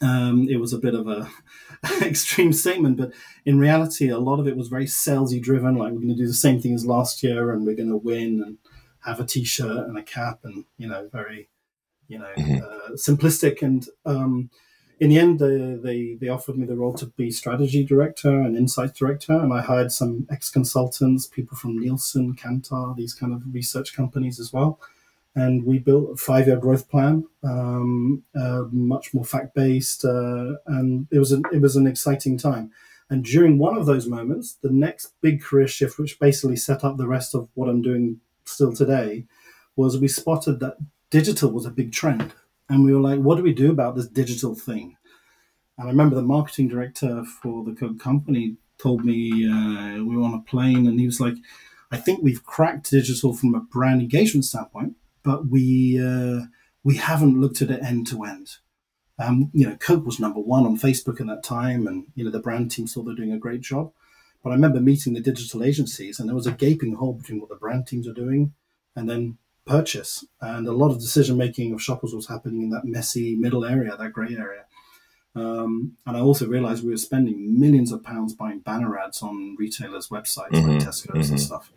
Um, 0.00 0.48
it 0.50 0.56
was 0.56 0.72
a 0.72 0.78
bit 0.78 0.94
of 0.94 1.08
a 1.08 1.30
extreme 2.02 2.52
statement, 2.52 2.96
but 2.96 3.12
in 3.44 3.58
reality, 3.58 4.08
a 4.08 4.18
lot 4.18 4.40
of 4.40 4.48
it 4.48 4.56
was 4.56 4.68
very 4.68 4.86
salesy 4.86 5.40
driven. 5.40 5.76
Like 5.76 5.92
we're 5.92 6.00
going 6.00 6.08
to 6.08 6.14
do 6.14 6.26
the 6.26 6.34
same 6.34 6.60
thing 6.60 6.74
as 6.74 6.86
last 6.86 7.22
year, 7.22 7.52
and 7.52 7.66
we're 7.66 7.76
going 7.76 7.90
to 7.90 7.96
win, 7.96 8.42
and 8.44 8.58
have 9.04 9.20
a 9.20 9.24
T-shirt 9.24 9.86
and 9.86 9.98
a 9.98 10.02
cap, 10.02 10.40
and 10.44 10.64
you 10.78 10.88
know, 10.88 11.08
very, 11.12 11.48
you 12.08 12.18
know, 12.18 12.30
mm-hmm. 12.36 12.64
uh, 12.64 12.96
simplistic. 12.96 13.62
And 13.62 13.86
um, 14.04 14.50
in 14.98 15.10
the 15.10 15.18
end, 15.18 15.38
they, 15.38 15.76
they 15.80 16.14
they 16.14 16.28
offered 16.28 16.58
me 16.58 16.66
the 16.66 16.76
role 16.76 16.94
to 16.94 17.06
be 17.06 17.30
strategy 17.30 17.84
director 17.84 18.40
and 18.40 18.56
insight 18.56 18.94
director, 18.94 19.32
and 19.32 19.52
I 19.52 19.62
hired 19.62 19.92
some 19.92 20.26
ex 20.30 20.50
consultants, 20.50 21.26
people 21.26 21.56
from 21.56 21.78
Nielsen, 21.78 22.34
Kantar, 22.34 22.96
these 22.96 23.14
kind 23.14 23.32
of 23.32 23.42
research 23.52 23.94
companies 23.94 24.40
as 24.40 24.52
well 24.52 24.80
and 25.36 25.64
we 25.64 25.78
built 25.78 26.12
a 26.12 26.16
five-year 26.16 26.58
growth 26.58 26.88
plan, 26.88 27.24
um, 27.42 28.22
uh, 28.36 28.64
much 28.70 29.12
more 29.12 29.24
fact-based, 29.24 30.04
uh, 30.04 30.52
and 30.66 31.08
it 31.10 31.18
was 31.18 31.32
an, 31.32 31.42
it 31.52 31.60
was 31.60 31.76
an 31.76 31.86
exciting 31.86 32.38
time. 32.38 32.70
And 33.10 33.24
during 33.24 33.58
one 33.58 33.76
of 33.76 33.86
those 33.86 34.06
moments, 34.06 34.54
the 34.62 34.70
next 34.70 35.12
big 35.20 35.42
career 35.42 35.68
shift, 35.68 35.98
which 35.98 36.18
basically 36.18 36.56
set 36.56 36.84
up 36.84 36.96
the 36.96 37.08
rest 37.08 37.34
of 37.34 37.48
what 37.54 37.68
I'm 37.68 37.82
doing 37.82 38.20
still 38.44 38.72
today, 38.72 39.26
was 39.76 39.98
we 39.98 40.08
spotted 40.08 40.60
that 40.60 40.76
digital 41.10 41.50
was 41.50 41.66
a 41.66 41.70
big 41.70 41.92
trend, 41.92 42.32
and 42.68 42.84
we 42.84 42.94
were 42.94 43.00
like, 43.00 43.20
"What 43.20 43.36
do 43.36 43.42
we 43.42 43.52
do 43.52 43.70
about 43.70 43.96
this 43.96 44.06
digital 44.06 44.54
thing?" 44.54 44.96
And 45.76 45.88
I 45.88 45.90
remember 45.90 46.14
the 46.14 46.22
marketing 46.22 46.68
director 46.68 47.24
for 47.24 47.64
the 47.64 47.72
Coke 47.72 47.98
company 47.98 48.56
told 48.78 49.04
me 49.04 49.46
uh, 49.46 50.02
we 50.04 50.16
were 50.16 50.22
on 50.22 50.34
a 50.34 50.50
plane, 50.50 50.86
and 50.86 50.98
he 50.98 51.06
was 51.06 51.20
like, 51.20 51.34
"I 51.90 51.96
think 51.96 52.22
we've 52.22 52.44
cracked 52.44 52.90
digital 52.90 53.34
from 53.34 53.54
a 53.54 53.60
brand 53.60 54.00
engagement 54.00 54.44
standpoint." 54.44 54.94
But 55.24 55.48
we 55.48 55.98
uh, 56.00 56.46
we 56.84 56.96
haven't 56.96 57.40
looked 57.40 57.62
at 57.62 57.70
it 57.70 57.82
end 57.82 58.06
to 58.08 58.22
end. 58.22 58.58
Um, 59.18 59.50
you 59.52 59.66
know, 59.66 59.76
Coke 59.76 60.04
was 60.04 60.20
number 60.20 60.40
one 60.40 60.66
on 60.66 60.78
Facebook 60.78 61.20
at 61.20 61.26
that 61.26 61.42
time, 61.42 61.86
and 61.86 62.06
you 62.14 62.24
know 62.24 62.30
the 62.30 62.38
brand 62.38 62.70
team 62.70 62.86
thought 62.86 63.04
they're 63.04 63.14
doing 63.14 63.32
a 63.32 63.38
great 63.38 63.62
job. 63.62 63.92
But 64.42 64.50
I 64.50 64.54
remember 64.54 64.80
meeting 64.80 65.14
the 65.14 65.20
digital 65.20 65.64
agencies, 65.64 66.20
and 66.20 66.28
there 66.28 66.36
was 66.36 66.46
a 66.46 66.52
gaping 66.52 66.94
hole 66.94 67.14
between 67.14 67.40
what 67.40 67.48
the 67.48 67.56
brand 67.56 67.86
teams 67.86 68.06
are 68.06 68.12
doing 68.12 68.52
and 68.94 69.08
then 69.08 69.38
purchase. 69.66 70.24
And 70.40 70.68
a 70.68 70.72
lot 70.72 70.90
of 70.90 71.00
decision 71.00 71.38
making 71.38 71.72
of 71.72 71.82
shoppers 71.82 72.14
was 72.14 72.28
happening 72.28 72.62
in 72.62 72.70
that 72.70 72.84
messy 72.84 73.34
middle 73.36 73.64
area, 73.64 73.96
that 73.96 74.12
grey 74.12 74.36
area. 74.36 74.66
Um, 75.34 75.96
and 76.06 76.16
I 76.16 76.20
also 76.20 76.46
realized 76.46 76.84
we 76.84 76.90
were 76.90 76.96
spending 76.98 77.58
millions 77.58 77.90
of 77.90 78.04
pounds 78.04 78.34
buying 78.34 78.60
banner 78.60 78.98
ads 78.98 79.22
on 79.22 79.56
retailers' 79.58 80.08
websites 80.08 80.50
mm-hmm, 80.50 80.68
like 80.68 80.82
Tesco's 80.82 81.06
mm-hmm. 81.06 81.32
and 81.32 81.40
stuff 81.40 81.72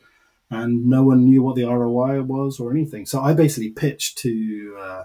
and 0.50 0.86
no 0.86 1.04
one 1.04 1.26
knew 1.26 1.44
what 1.44 1.56
the 1.56 1.66
ROI 1.66 2.22
was 2.24 2.60
or 2.60 2.72
anything. 2.72 3.06
So 3.06 3.22
I 3.22 3.34
basically 3.34 3.70
pitched 3.70 4.18
to 4.20 4.78
uh, 4.80 5.04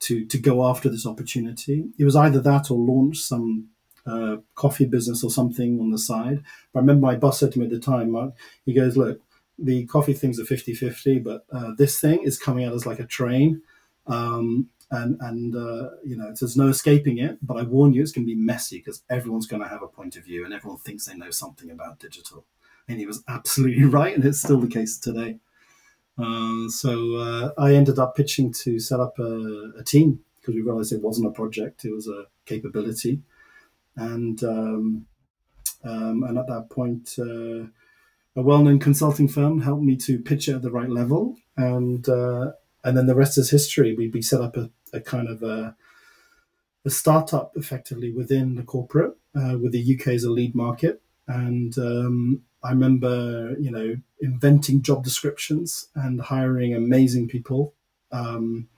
to 0.00 0.24
to 0.26 0.38
go 0.38 0.66
after 0.68 0.88
this 0.88 1.06
opportunity. 1.06 1.86
It 1.98 2.04
was 2.04 2.16
either 2.16 2.40
that 2.40 2.70
or 2.70 2.78
launch 2.78 3.18
some 3.18 3.68
uh, 4.06 4.36
coffee 4.54 4.86
business 4.86 5.24
or 5.24 5.30
something 5.30 5.80
on 5.80 5.90
the 5.90 5.98
side. 5.98 6.42
But 6.72 6.80
I 6.80 6.82
remember 6.82 7.06
my 7.06 7.16
boss 7.16 7.40
said 7.40 7.52
to 7.52 7.58
me 7.58 7.64
at 7.64 7.70
the 7.70 7.80
time, 7.80 8.32
he 8.64 8.72
goes, 8.72 8.96
"Look, 8.96 9.20
the 9.58 9.86
coffee 9.86 10.12
thing's 10.12 10.38
a 10.38 10.44
50-50, 10.44 11.24
but 11.24 11.46
uh, 11.50 11.72
this 11.78 11.98
thing 12.00 12.22
is 12.22 12.38
coming 12.38 12.64
at 12.64 12.72
us 12.72 12.86
like 12.86 13.00
a 13.00 13.06
train." 13.06 13.62
Um, 14.06 14.68
and 14.90 15.16
and 15.20 15.56
uh, 15.56 15.90
you 16.04 16.16
know 16.16 16.32
there's 16.38 16.56
no 16.56 16.68
escaping 16.68 17.18
it. 17.18 17.38
But 17.42 17.56
I 17.56 17.62
warn 17.62 17.92
you, 17.92 18.02
it's 18.02 18.12
going 18.12 18.26
to 18.26 18.34
be 18.34 18.40
messy 18.40 18.78
because 18.78 19.02
everyone's 19.10 19.46
going 19.46 19.62
to 19.62 19.68
have 19.68 19.82
a 19.82 19.88
point 19.88 20.16
of 20.16 20.24
view, 20.24 20.44
and 20.44 20.54
everyone 20.54 20.78
thinks 20.78 21.06
they 21.06 21.16
know 21.16 21.30
something 21.30 21.70
about 21.70 21.98
digital 21.98 22.44
and 22.88 22.98
he 22.98 23.06
was 23.06 23.22
absolutely 23.28 23.84
right, 23.98 24.14
and 24.14 24.24
it's 24.24 24.40
still 24.40 24.60
the 24.60 24.68
case 24.68 24.98
today. 24.98 25.38
Uh, 26.18 26.68
so 26.68 27.16
uh, 27.16 27.50
I 27.58 27.74
ended 27.74 27.98
up 27.98 28.16
pitching 28.16 28.52
to 28.64 28.78
set 28.78 29.00
up 29.00 29.18
a, 29.18 29.72
a, 29.78 29.84
team 29.84 30.20
because 30.40 30.54
we 30.54 30.62
realized 30.62 30.92
it 30.92 31.02
wasn't 31.02 31.26
a 31.26 31.32
project; 31.32 31.84
it 31.84 31.92
was 31.92 32.08
a 32.08 32.24
capability, 32.46 33.20
and 33.96 34.42
um, 34.42 35.06
um, 35.84 36.22
and 36.22 36.38
at 36.38 36.46
that 36.46 36.70
point, 36.70 37.16
uh, 37.18 37.68
a 38.34 38.42
well-known 38.42 38.78
consulting 38.78 39.28
firm 39.28 39.60
helped 39.60 39.82
me 39.82 39.96
to 39.96 40.18
pitch 40.18 40.48
it 40.48 40.54
at 40.54 40.62
the 40.62 40.70
right 40.70 40.88
level, 40.88 41.36
and 41.56 42.08
uh, 42.08 42.52
and 42.82 42.96
then 42.96 43.06
the 43.06 43.14
rest 43.14 43.36
is 43.36 43.50
history. 43.50 43.94
We 43.94 44.08
we 44.08 44.22
set 44.22 44.40
up 44.40 44.56
a, 44.56 44.70
a 44.94 45.00
kind 45.00 45.28
of 45.28 45.42
a, 45.42 45.76
a 46.86 46.90
startup 46.90 47.52
effectively 47.56 48.10
within 48.10 48.54
the 48.54 48.62
corporate 48.62 49.16
uh, 49.34 49.58
with 49.58 49.72
the 49.72 49.98
UK 49.98 50.08
as 50.08 50.24
a 50.24 50.30
lead 50.30 50.54
market, 50.54 51.02
and 51.28 51.76
um, 51.78 52.42
I 52.66 52.70
remember, 52.70 53.56
you 53.60 53.70
know, 53.70 53.96
inventing 54.20 54.82
job 54.82 55.04
descriptions 55.04 55.88
and 55.94 56.20
hiring 56.20 56.74
amazing 56.74 57.28
people. 57.28 57.74
Um, 58.10 58.68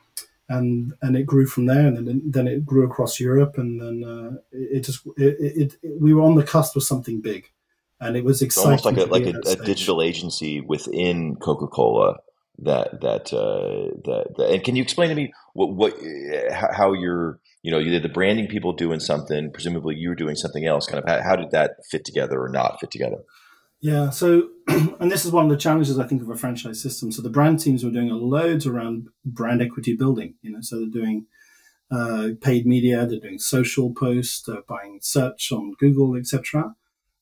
and 0.50 0.94
and 1.02 1.16
it 1.16 1.24
grew 1.24 1.46
from 1.46 1.66
there, 1.66 1.86
and 1.86 2.08
then 2.08 2.22
then 2.24 2.48
it 2.48 2.64
grew 2.64 2.84
across 2.84 3.20
Europe, 3.20 3.58
and 3.58 3.80
then 3.80 4.02
uh, 4.04 4.38
it, 4.50 4.78
it, 4.78 4.80
just 4.80 5.06
it, 5.18 5.36
it, 5.38 5.74
it, 5.82 6.00
we 6.00 6.14
were 6.14 6.22
on 6.22 6.36
the 6.36 6.42
cusp 6.42 6.74
of 6.74 6.82
something 6.82 7.20
big, 7.20 7.50
and 8.00 8.16
it 8.16 8.24
was 8.24 8.40
exciting. 8.40 8.70
almost 8.70 8.84
like 8.86 8.96
a 8.96 9.04
like 9.04 9.26
a, 9.26 9.38
a 9.50 9.56
digital 9.64 10.00
agency 10.00 10.62
within 10.62 11.36
Coca 11.36 11.66
Cola 11.66 12.16
that 12.60 13.00
that 13.00 13.32
uh, 13.32 13.94
that, 14.04 14.34
that 14.36 14.50
and 14.50 14.64
can 14.64 14.74
you 14.74 14.82
explain 14.82 15.10
to 15.10 15.14
me 15.14 15.32
what 15.52 15.74
what 15.74 15.94
how 16.50 16.92
you're 16.92 17.38
you 17.62 17.70
know 17.70 17.78
you 17.78 17.90
did 17.90 18.02
the 18.02 18.08
branding 18.08 18.48
people 18.48 18.72
doing 18.72 19.00
something 19.00 19.52
presumably 19.52 19.96
you 19.96 20.08
were 20.08 20.14
doing 20.14 20.34
something 20.34 20.66
else 20.66 20.86
kind 20.86 21.02
of 21.02 21.08
how, 21.08 21.22
how 21.22 21.36
did 21.36 21.50
that 21.50 21.72
fit 21.90 22.04
together 22.04 22.40
or 22.40 22.48
not 22.48 22.80
fit 22.80 22.90
together 22.90 23.18
yeah 23.80 24.10
so 24.10 24.48
and 24.68 25.10
this 25.10 25.24
is 25.24 25.32
one 25.32 25.44
of 25.44 25.50
the 25.50 25.56
challenges 25.56 25.98
i 25.98 26.06
think 26.06 26.22
of 26.22 26.30
a 26.30 26.36
franchise 26.36 26.80
system. 26.82 27.10
So 27.12 27.22
the 27.22 27.30
brand 27.30 27.60
teams 27.60 27.84
were 27.84 27.90
doing 27.90 28.10
loads 28.10 28.66
around 28.66 29.08
brand 29.24 29.62
equity 29.62 29.96
building 29.96 30.34
you 30.42 30.50
know 30.50 30.60
so 30.60 30.80
they're 30.80 31.02
doing 31.02 31.26
uh, 31.90 32.30
paid 32.42 32.66
media 32.66 33.06
they're 33.06 33.20
doing 33.20 33.38
social 33.38 33.94
posts 33.94 34.42
they're 34.42 34.62
buying 34.68 34.98
search 35.00 35.50
on 35.50 35.74
google 35.78 36.16
etc 36.16 36.74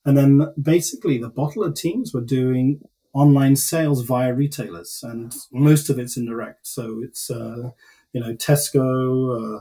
and 0.04 0.16
then 0.16 0.52
basically 0.60 1.18
the 1.18 1.30
bottler 1.30 1.74
teams 1.74 2.12
were 2.12 2.20
doing 2.20 2.80
online 3.16 3.56
sales 3.56 4.04
via 4.04 4.34
retailers, 4.34 5.00
and 5.02 5.34
most 5.50 5.88
of 5.88 5.98
it's 5.98 6.18
indirect. 6.18 6.66
So 6.66 7.00
it's 7.02 7.30
uh, 7.30 7.70
you 8.12 8.20
know 8.20 8.34
Tesco, 8.34 9.58
uh, 9.58 9.60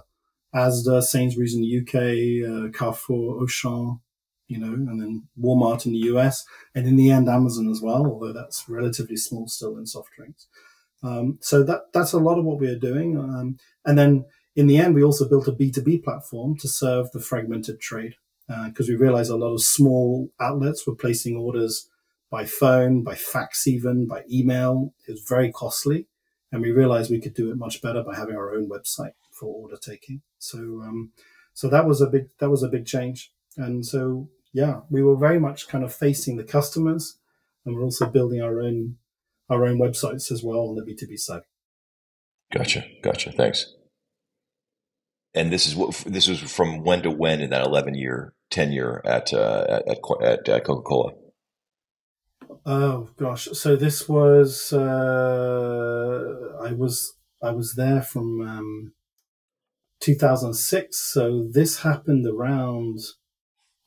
Asda, 0.54 1.02
Sainsbury's 1.02 1.56
in 1.56 1.62
the 1.62 1.80
UK, 1.80 1.96
uh, 2.50 2.78
Carrefour, 2.78 3.42
Auchan, 3.42 4.02
you 4.48 4.60
know, 4.60 4.74
and 4.74 5.02
then 5.02 5.28
Walmart 5.42 5.86
in 5.86 5.94
the 5.94 6.08
US, 6.14 6.46
and 6.74 6.88
in 6.88 6.96
the 6.96 7.12
end 7.12 7.30
Amazon 7.30 7.70
as 7.70 7.82
well, 7.82 8.06
although 8.06 8.34
that's 8.34 8.70
relatively 8.70 9.18
small 9.18 9.48
still 9.48 9.78
in 9.78 9.86
soft 9.86 10.10
drinks. 10.16 10.48
Um, 11.04 11.38
so 11.42 11.64
that 11.64 11.94
that's 11.94 12.14
a 12.14 12.20
lot 12.20 12.40
of 12.40 12.46
what 12.46 12.60
we 12.60 12.68
are 12.68 12.80
doing, 12.80 13.18
um, 13.18 13.58
and 13.86 13.98
then 13.98 14.26
in 14.56 14.68
the 14.68 14.78
end 14.78 14.96
we 14.96 15.04
also 15.04 15.28
built 15.28 15.48
a 15.48 15.52
B 15.52 15.72
two 15.72 15.82
B 15.82 15.98
platform 15.98 16.58
to 16.60 16.68
serve 16.68 17.12
the 17.12 17.20
fragmented 17.20 17.80
trade 17.80 18.16
because 18.68 18.90
uh, 18.90 18.92
we 18.94 18.96
realized 18.96 19.32
a 19.32 19.36
lot 19.36 19.54
of 19.54 19.62
small 19.62 20.30
outlets 20.40 20.86
were 20.86 20.96
placing 20.96 21.36
orders 21.36 21.90
by 22.30 22.46
phone, 22.46 23.04
by 23.04 23.16
fax, 23.16 23.68
even 23.68 24.08
by 24.08 24.24
email. 24.32 24.94
It 25.08 25.14
was 25.14 25.26
very 25.28 25.52
costly. 25.52 26.08
And 26.52 26.62
we 26.62 26.72
realized 26.72 27.10
we 27.10 27.22
could 27.22 27.34
do 27.34 27.50
it 27.52 27.58
much 27.58 27.82
better 27.82 28.04
by 28.04 28.16
having 28.16 28.36
our 28.36 28.54
own 28.54 28.70
website 28.70 29.14
for 29.32 29.48
order 29.48 29.78
taking. 29.78 30.22
So, 30.38 30.58
um, 30.58 31.12
so 31.54 31.70
that 31.70 31.86
was 31.86 32.02
a 32.02 32.08
big, 32.08 32.28
that 32.40 32.50
was 32.50 32.64
a 32.64 32.70
big 32.70 32.86
change. 32.86 33.32
And 33.58 33.86
so, 33.86 34.30
yeah, 34.56 34.80
we 34.90 35.04
were 35.04 35.18
very 35.18 35.38
much 35.38 35.68
kind 35.68 35.84
of 35.84 35.94
facing 35.94 36.38
the 36.38 36.44
customers 36.46 37.18
and 37.66 37.76
we're 37.76 37.84
also 37.84 38.06
building 38.06 38.42
our 38.42 38.62
own, 38.62 38.96
our 39.50 39.66
own 39.66 39.78
websites 39.78 40.32
as 40.32 40.42
well 40.42 40.70
on 40.70 40.76
the 40.76 40.82
B2B 40.82 41.20
side. 41.20 41.42
Gotcha. 42.54 42.86
Gotcha. 43.04 43.34
Thanks. 43.34 43.74
And 45.34 45.52
this 45.52 45.68
is 45.68 45.76
what, 45.76 45.92
this 46.08 46.30
was 46.30 46.40
from 46.40 46.86
when 46.86 47.02
to 47.02 47.12
when 47.12 47.42
in 47.42 47.50
that 47.50 47.66
11 47.66 47.96
year 47.96 48.34
tenure 48.50 49.02
at, 49.06 49.34
uh, 49.34 49.82
at, 49.86 50.00
at, 50.22 50.48
at 50.48 50.64
Coca 50.64 50.84
Cola? 50.84 51.12
Oh 52.66 53.10
gosh, 53.18 53.48
so 53.52 53.76
this 53.76 54.10
was 54.10 54.74
uh, 54.74 56.24
I 56.64 56.72
was 56.72 57.14
I 57.44 57.52
was 57.52 57.76
there 57.76 58.02
from 58.02 58.42
um, 58.42 58.94
2006. 60.00 60.98
So 60.98 61.48
this 61.52 61.82
happened 61.82 62.26
around 62.26 63.02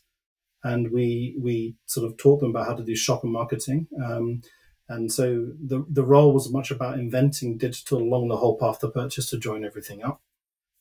And 0.63 0.91
we 0.91 1.35
we 1.41 1.75
sort 1.85 2.05
of 2.05 2.17
taught 2.17 2.39
them 2.39 2.51
about 2.51 2.67
how 2.67 2.75
to 2.75 2.83
do 2.83 2.95
shopper 2.95 3.27
marketing. 3.27 3.87
Um, 4.03 4.41
and 4.89 5.11
so 5.11 5.47
the 5.65 5.85
the 5.89 6.03
role 6.03 6.33
was 6.33 6.51
much 6.51 6.69
about 6.69 6.99
inventing 6.99 7.57
digital 7.57 7.99
along 7.99 8.27
the 8.27 8.37
whole 8.37 8.57
path 8.57 8.79
to 8.79 8.89
purchase 8.89 9.29
to 9.29 9.39
join 9.39 9.65
everything 9.65 10.03
up. 10.03 10.21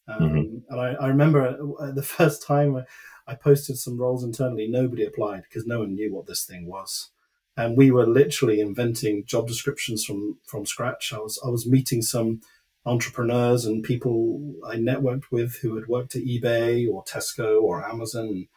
Um, 0.08 0.20
mm-hmm. 0.20 0.72
And 0.72 0.80
I, 0.80 0.94
I, 0.94 1.06
remember 1.08 1.56
the 1.94 2.02
first 2.16 2.42
time 2.42 2.84
I 3.30 3.36
posted 3.36 3.78
some 3.78 3.96
roles 3.96 4.24
internally, 4.24 4.66
nobody 4.66 5.04
applied 5.04 5.44
because 5.44 5.64
no 5.64 5.80
one 5.80 5.94
knew 5.94 6.12
what 6.12 6.26
this 6.26 6.44
thing 6.44 6.66
was. 6.66 7.10
And 7.56 7.76
we 7.76 7.92
were 7.92 8.06
literally 8.06 8.60
inventing 8.60 9.24
job 9.24 9.46
descriptions 9.46 10.04
from, 10.04 10.38
from 10.46 10.66
scratch. 10.66 11.12
I 11.12 11.18
was, 11.18 11.40
I 11.44 11.48
was 11.48 11.64
meeting 11.64 12.02
some 12.02 12.40
entrepreneurs 12.84 13.66
and 13.66 13.84
people 13.84 14.54
I 14.66 14.76
networked 14.76 15.30
with 15.30 15.58
who 15.62 15.76
had 15.76 15.86
worked 15.86 16.16
at 16.16 16.22
eBay 16.22 16.90
or 16.90 17.04
Tesco 17.04 17.62
or 17.62 17.88
Amazon. 17.88 18.48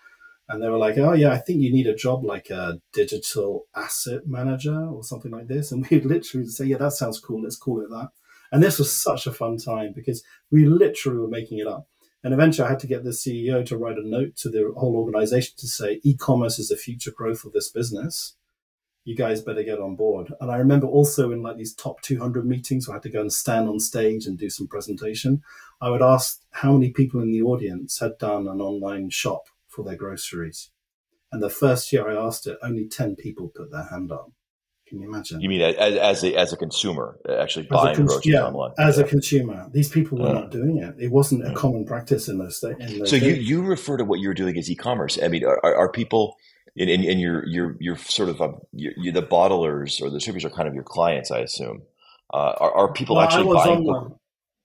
And 0.49 0.61
they 0.61 0.69
were 0.69 0.77
like, 0.79 0.97
oh, 0.97 1.13
yeah, 1.13 1.31
I 1.31 1.37
think 1.37 1.61
you 1.61 1.71
need 1.71 1.87
a 1.87 1.95
job 1.95 2.23
like 2.23 2.49
a 2.49 2.81
digital 2.93 3.65
asset 3.75 4.25
manager 4.25 4.87
or 4.87 5.03
something 5.03 5.31
like 5.31 5.47
this. 5.47 5.71
And 5.71 5.85
we'd 5.87 6.05
literally 6.05 6.47
say, 6.47 6.65
yeah, 6.65 6.77
that 6.77 6.93
sounds 6.93 7.19
cool. 7.19 7.43
Let's 7.43 7.57
call 7.57 7.81
it 7.81 7.89
that. 7.89 8.09
And 8.51 8.63
this 8.63 8.79
was 8.79 8.91
such 8.91 9.27
a 9.27 9.33
fun 9.33 9.57
time 9.57 9.93
because 9.93 10.23
we 10.49 10.65
literally 10.65 11.19
were 11.19 11.27
making 11.27 11.59
it 11.59 11.67
up. 11.67 11.87
And 12.23 12.33
eventually 12.33 12.65
I 12.65 12.69
had 12.69 12.79
to 12.79 12.87
get 12.87 13.03
the 13.03 13.09
CEO 13.09 13.65
to 13.65 13.77
write 13.77 13.97
a 13.97 14.07
note 14.07 14.37
to 14.37 14.49
the 14.49 14.73
whole 14.77 14.95
organization 14.95 15.55
to 15.57 15.67
say, 15.67 15.99
e-commerce 16.03 16.57
is 16.57 16.69
the 16.69 16.77
future 16.77 17.11
growth 17.11 17.43
of 17.43 17.51
this 17.51 17.69
business. 17.69 18.35
You 19.03 19.17
guys 19.17 19.41
better 19.41 19.63
get 19.63 19.79
on 19.79 19.97
board. 19.97 20.31
And 20.39 20.49
I 20.49 20.55
remember 20.55 20.87
also 20.87 21.31
in 21.31 21.43
like 21.43 21.57
these 21.57 21.73
top 21.73 22.01
200 22.01 22.45
meetings 22.45 22.87
where 22.87 22.93
I 22.93 22.97
had 22.97 23.03
to 23.03 23.09
go 23.09 23.19
and 23.19 23.33
stand 23.33 23.67
on 23.67 23.81
stage 23.81 24.25
and 24.25 24.37
do 24.37 24.49
some 24.49 24.67
presentation, 24.67 25.41
I 25.81 25.89
would 25.89 26.01
ask 26.01 26.39
how 26.51 26.71
many 26.71 26.91
people 26.91 27.21
in 27.21 27.33
the 27.33 27.41
audience 27.41 27.99
had 27.99 28.17
done 28.17 28.47
an 28.47 28.61
online 28.61 29.09
shop 29.09 29.47
for 29.67 29.83
their 29.83 29.97
groceries. 29.97 30.69
And 31.33 31.43
the 31.43 31.49
first 31.49 31.91
year 31.91 32.07
I 32.07 32.15
asked 32.15 32.47
it, 32.47 32.57
only 32.63 32.87
10 32.87 33.17
people 33.17 33.49
put 33.49 33.71
their 33.71 33.89
hand 33.91 34.13
up. 34.13 34.31
Can 34.87 34.99
you 34.99 35.07
imagine? 35.07 35.41
You 35.41 35.49
mean 35.49 35.61
as, 35.61 35.95
as 35.97 36.23
a 36.23 36.35
as 36.35 36.53
a 36.53 36.57
consumer, 36.57 37.17
actually 37.29 37.67
buying 37.67 37.95
cons- 37.95 38.11
groceries 38.11 38.33
yeah, 38.33 38.45
online? 38.45 38.71
As 38.77 38.97
yeah. 38.97 39.03
a 39.03 39.07
consumer, 39.07 39.67
these 39.71 39.89
people 39.89 40.17
were 40.17 40.27
uh, 40.27 40.33
not 40.33 40.51
doing 40.51 40.77
it. 40.77 40.95
It 40.99 41.11
wasn't 41.11 41.45
a 41.45 41.51
uh, 41.51 41.55
common 41.55 41.85
practice 41.85 42.27
in 42.27 42.37
those, 42.37 42.61
in 42.63 42.99
those 42.99 43.09
so 43.09 43.17
days. 43.17 43.23
you 43.23 43.33
you 43.33 43.63
refer 43.63 43.97
to 43.97 44.03
what 44.03 44.19
you're 44.19 44.33
doing 44.33 44.57
as 44.57 44.69
e-commerce. 44.69 45.17
I 45.23 45.29
mean, 45.29 45.45
are, 45.45 45.63
are 45.63 45.89
people 45.89 46.35
in, 46.75 46.89
in, 46.89 47.03
in, 47.03 47.19
your 47.19 47.45
your 47.47 47.77
your 47.79 47.97
sort 47.97 48.29
of 48.29 48.41
um, 48.41 48.59
you 48.71 49.11
the 49.11 49.21
bottlers 49.21 50.01
or 50.01 50.09
the 50.09 50.17
distributors 50.17 50.51
are 50.51 50.55
kind 50.55 50.67
of 50.67 50.73
your 50.73 50.83
clients, 50.83 51.31
I 51.31 51.39
assume. 51.39 51.83
Uh, 52.33 52.53
are, 52.59 52.73
are 52.73 52.93
people 52.93 53.15
well, 53.15 53.25
actually 53.25 53.53
buying? 53.53 53.83
The, 53.85 54.15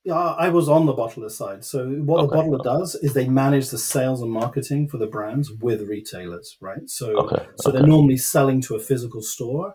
yeah, 0.04 0.14
I 0.14 0.48
was 0.48 0.68
on 0.68 0.87
the 0.87 0.94
bottler 0.94 1.30
side. 1.30 1.64
So 1.64 1.87
what 1.87 2.25
okay. 2.25 2.28
the 2.28 2.42
bottler 2.42 2.64
does 2.64 2.94
is 2.94 3.12
they 3.12 3.28
manage 3.28 3.68
the 3.68 3.78
sales 3.78 4.22
and 4.22 4.32
marketing 4.32 4.88
for 4.88 4.96
the 4.96 5.06
brands 5.06 5.50
with 5.50 5.82
retailers, 5.82 6.56
right? 6.60 6.88
So 6.88 7.16
okay. 7.18 7.46
so 7.56 7.70
they're 7.70 7.87
normally 7.87 8.16
selling 8.16 8.62
to 8.62 8.75
a 8.75 8.80
physical 8.80 9.20
store 9.20 9.75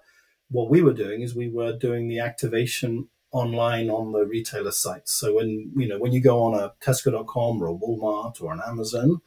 what 0.53 0.69
we 0.69 0.81
were 0.81 0.93
doing 0.93 1.21
is 1.21 1.35
we 1.35 1.49
were 1.49 1.73
doing 1.73 2.07
the 2.07 2.19
activation 2.19 3.09
online 3.31 3.89
on 3.89 4.11
the 4.11 4.25
retailer 4.25 4.71
sites. 4.71 5.11
So 5.11 5.35
when 5.35 5.71
you 5.75 5.87
know 5.87 5.99
when 5.99 6.13
you 6.13 6.21
go 6.21 6.41
on 6.43 6.53
a 6.57 6.73
Tesco.com 6.81 7.61
or 7.61 7.67
a 7.67 7.73
Walmart 7.73 8.41
or 8.41 8.53
an 8.53 8.61
Amazon, 8.65 9.19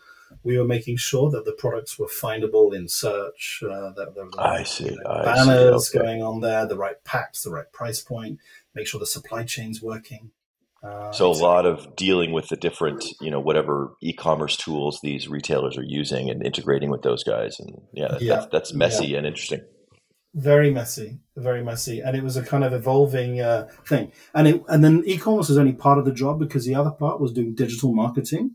we 0.44 0.56
were 0.56 0.64
making 0.64 0.96
sure 0.96 1.28
that 1.30 1.44
the 1.44 1.52
products 1.52 1.98
were 1.98 2.06
findable 2.06 2.74
in 2.74 2.88
search. 2.88 3.62
Uh, 3.64 3.90
that 3.96 4.14
there 4.14 4.24
were 4.24 4.40
I 4.40 4.62
see 4.62 4.84
you 4.84 4.96
know, 5.04 5.22
banners 5.24 5.90
see. 5.90 5.98
Okay. 5.98 6.06
going 6.06 6.22
on 6.22 6.40
there, 6.40 6.64
the 6.64 6.78
right 6.78 7.02
packs, 7.04 7.42
the 7.42 7.50
right 7.50 7.70
price 7.72 8.00
point. 8.00 8.38
Make 8.74 8.86
sure 8.86 9.00
the 9.00 9.06
supply 9.06 9.42
chain's 9.42 9.82
working. 9.82 10.30
Uh, 10.82 11.10
so 11.10 11.28
a 11.28 11.32
lot 11.32 11.66
of 11.66 11.96
dealing 11.96 12.30
with 12.30 12.46
the 12.48 12.56
different, 12.56 13.04
you 13.20 13.30
know, 13.30 13.40
whatever 13.40 13.94
e-commerce 14.00 14.56
tools 14.56 15.00
these 15.02 15.26
retailers 15.26 15.76
are 15.76 15.82
using 15.82 16.30
and 16.30 16.46
integrating 16.46 16.90
with 16.90 17.02
those 17.02 17.24
guys, 17.24 17.58
and 17.58 17.80
yeah, 17.92 18.18
yeah. 18.20 18.36
That's, 18.36 18.46
that's 18.52 18.74
messy 18.74 19.06
yeah. 19.08 19.18
and 19.18 19.26
interesting 19.26 19.62
very 20.36 20.70
messy, 20.70 21.18
very 21.34 21.64
messy, 21.64 22.00
and 22.00 22.14
it 22.14 22.22
was 22.22 22.36
a 22.36 22.42
kind 22.42 22.62
of 22.62 22.74
evolving 22.74 23.40
uh, 23.40 23.68
thing. 23.88 24.12
And 24.34 24.46
it, 24.46 24.62
and 24.68 24.84
then 24.84 25.02
e-commerce 25.06 25.48
was 25.48 25.56
only 25.56 25.72
part 25.72 25.98
of 25.98 26.04
the 26.04 26.12
job 26.12 26.38
because 26.38 26.66
the 26.66 26.74
other 26.74 26.90
part 26.90 27.20
was 27.20 27.32
doing 27.32 27.54
digital 27.54 27.94
marketing. 27.94 28.54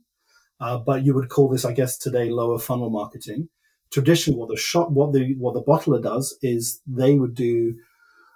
Uh, 0.59 0.77
but 0.77 1.03
you 1.03 1.15
would 1.15 1.29
call 1.29 1.49
this, 1.49 1.65
I 1.65 1.73
guess, 1.73 1.97
today 1.97 2.29
lower 2.29 2.59
funnel 2.59 2.91
marketing. 2.91 3.49
Traditionally, 3.91 4.39
what 4.39 4.49
the 4.49 4.57
shop, 4.57 4.91
what 4.91 5.11
the 5.11 5.35
what 5.39 5.55
the 5.55 5.63
bottler 5.63 6.01
does 6.01 6.37
is 6.43 6.81
they 6.85 7.17
would 7.17 7.33
do 7.33 7.73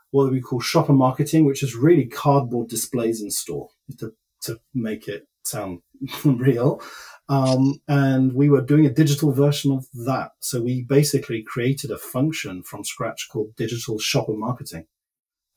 what 0.10 0.32
we 0.32 0.42
call 0.42 0.60
shopper 0.60 0.92
marketing, 0.92 1.46
which 1.46 1.62
is 1.62 1.76
really 1.76 2.06
cardboard 2.08 2.68
displays 2.68 3.22
in 3.22 3.30
store 3.30 3.70
to 4.00 4.12
to 4.42 4.60
make 4.74 5.08
it 5.08 5.28
sound 5.44 5.82
real. 6.26 6.82
Um, 7.28 7.82
and 7.88 8.34
we 8.34 8.50
were 8.50 8.62
doing 8.62 8.86
a 8.86 8.94
digital 8.94 9.32
version 9.32 9.72
of 9.72 9.88
that. 10.06 10.32
So 10.40 10.62
we 10.62 10.84
basically 10.84 11.42
created 11.42 11.90
a 11.92 11.98
function 11.98 12.62
from 12.64 12.84
scratch 12.84 13.28
called 13.32 13.56
digital 13.56 13.98
shopper 13.98 14.34
marketing. 14.34 14.86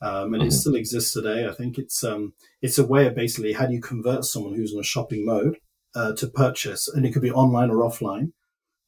Um, 0.00 0.32
and 0.32 0.42
mm-hmm. 0.42 0.48
it 0.48 0.52
still 0.52 0.76
exists 0.76 1.12
today. 1.12 1.46
I 1.46 1.52
think 1.52 1.76
it's 1.76 2.04
um, 2.04 2.34
it's 2.62 2.78
a 2.78 2.87
way 2.87 3.06
of 3.06 3.16
basically 3.16 3.52
how 3.52 3.66
do 3.66 3.75
you 3.75 3.80
convert 3.80 4.25
someone 4.25 4.54
who's 4.54 4.72
in 4.72 4.78
a 4.78 4.84
shopping 4.84 5.26
mode 5.26 5.58
uh, 5.94 6.14
to 6.14 6.28
purchase, 6.28 6.88
and 6.88 7.04
it 7.04 7.12
could 7.12 7.22
be 7.22 7.32
online 7.32 7.70
or 7.70 7.78
offline. 7.78 8.32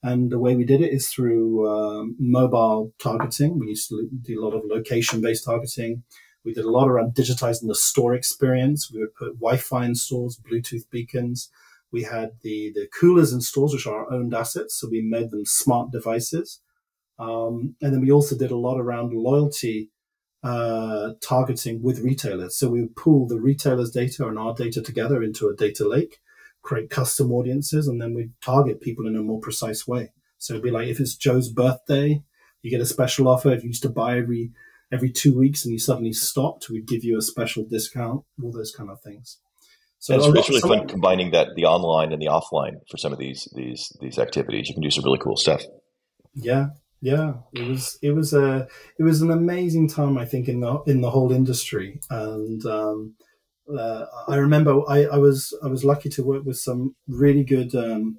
And 0.02 0.30
the 0.30 0.38
way 0.38 0.56
we 0.56 0.64
did 0.64 0.80
it 0.80 0.92
is 0.92 1.08
through 1.08 1.68
um, 1.68 2.16
mobile 2.18 2.92
targeting. 2.98 3.58
We 3.58 3.68
used 3.68 3.88
to 3.90 4.08
do 4.22 4.40
a 4.40 4.44
lot 4.44 4.54
of 4.54 4.62
location 4.64 5.20
based 5.20 5.44
targeting. 5.44 6.04
We 6.44 6.54
did 6.54 6.64
a 6.64 6.70
lot 6.70 6.88
around 6.88 7.14
digitizing 7.14 7.66
the 7.66 7.74
store 7.74 8.14
experience. 8.14 8.90
We 8.90 9.00
would 9.00 9.14
put 9.14 9.40
Wi-Fi 9.40 9.84
in 9.84 9.94
stores, 9.94 10.40
Bluetooth 10.40 10.88
beacons. 10.90 11.50
We 11.92 12.04
had 12.04 12.32
the, 12.42 12.72
the 12.74 12.88
coolers 12.98 13.32
in 13.32 13.40
stores, 13.40 13.72
which 13.72 13.86
are 13.86 14.04
our 14.06 14.12
owned 14.12 14.34
assets. 14.34 14.78
So 14.78 14.88
we 14.90 15.02
made 15.02 15.30
them 15.30 15.44
smart 15.44 15.90
devices. 15.90 16.60
Um, 17.18 17.76
and 17.82 17.92
then 17.92 18.00
we 18.00 18.10
also 18.10 18.36
did 18.36 18.50
a 18.50 18.56
lot 18.56 18.78
around 18.78 19.12
loyalty 19.12 19.90
uh, 20.42 21.10
targeting 21.22 21.82
with 21.82 22.00
retailers. 22.00 22.56
So 22.56 22.70
we 22.70 22.80
would 22.80 22.96
pool 22.96 23.26
the 23.26 23.40
retailers' 23.40 23.90
data 23.90 24.26
and 24.26 24.38
our 24.38 24.54
data 24.54 24.80
together 24.80 25.22
into 25.22 25.48
a 25.48 25.54
data 25.54 25.86
lake, 25.86 26.18
create 26.62 26.90
custom 26.90 27.30
audiences, 27.32 27.86
and 27.86 28.00
then 28.00 28.14
we 28.14 28.30
target 28.42 28.80
people 28.80 29.06
in 29.06 29.16
a 29.16 29.22
more 29.22 29.40
precise 29.40 29.86
way. 29.86 30.12
So 30.38 30.54
it'd 30.54 30.64
be 30.64 30.70
like 30.70 30.88
if 30.88 31.00
it's 31.00 31.16
Joe's 31.16 31.50
birthday, 31.50 32.22
you 32.62 32.70
get 32.70 32.80
a 32.80 32.86
special 32.86 33.28
offer. 33.28 33.52
If 33.52 33.62
you 33.62 33.68
used 33.68 33.82
to 33.82 33.90
buy 33.90 34.16
every 34.16 34.52
every 34.92 35.10
two 35.10 35.36
weeks 35.36 35.64
and 35.64 35.72
you 35.72 35.78
suddenly 35.78 36.12
stopped, 36.12 36.68
we'd 36.68 36.88
give 36.88 37.04
you 37.04 37.18
a 37.18 37.22
special 37.22 37.64
discount, 37.64 38.24
all 38.42 38.50
those 38.50 38.74
kind 38.74 38.90
of 38.90 39.00
things. 39.02 39.38
So 40.00 40.16
it's, 40.16 40.48
really 40.48 40.60
fun 40.60 40.88
combining 40.88 41.30
that 41.32 41.48
the 41.56 41.66
online 41.66 42.10
and 42.12 42.22
the 42.22 42.26
offline 42.26 42.80
for 42.90 42.96
some 42.96 43.12
of 43.12 43.18
these 43.18 43.46
these 43.54 43.94
these 44.00 44.18
activities. 44.18 44.68
You 44.68 44.74
can 44.74 44.82
do 44.82 44.90
some 44.90 45.04
really 45.04 45.18
cool 45.18 45.36
stuff. 45.36 45.62
Yeah, 46.34 46.68
yeah. 47.02 47.34
It 47.52 47.68
was 47.68 47.98
it 48.00 48.12
was 48.12 48.32
a 48.32 48.66
it 48.98 49.02
was 49.02 49.20
an 49.20 49.30
amazing 49.30 49.88
time. 49.88 50.16
I 50.16 50.24
think 50.24 50.48
in 50.48 50.60
the 50.60 50.80
in 50.86 51.02
the 51.02 51.10
whole 51.10 51.32
industry, 51.32 52.00
and 52.08 52.64
um, 52.64 53.14
uh, 53.78 54.06
I 54.26 54.36
remember 54.36 54.80
I, 54.88 55.04
I 55.04 55.18
was 55.18 55.54
I 55.62 55.66
was 55.66 55.84
lucky 55.84 56.08
to 56.08 56.24
work 56.24 56.44
with 56.44 56.58
some 56.58 56.96
really 57.06 57.44
good. 57.44 57.74
Um, 57.74 58.18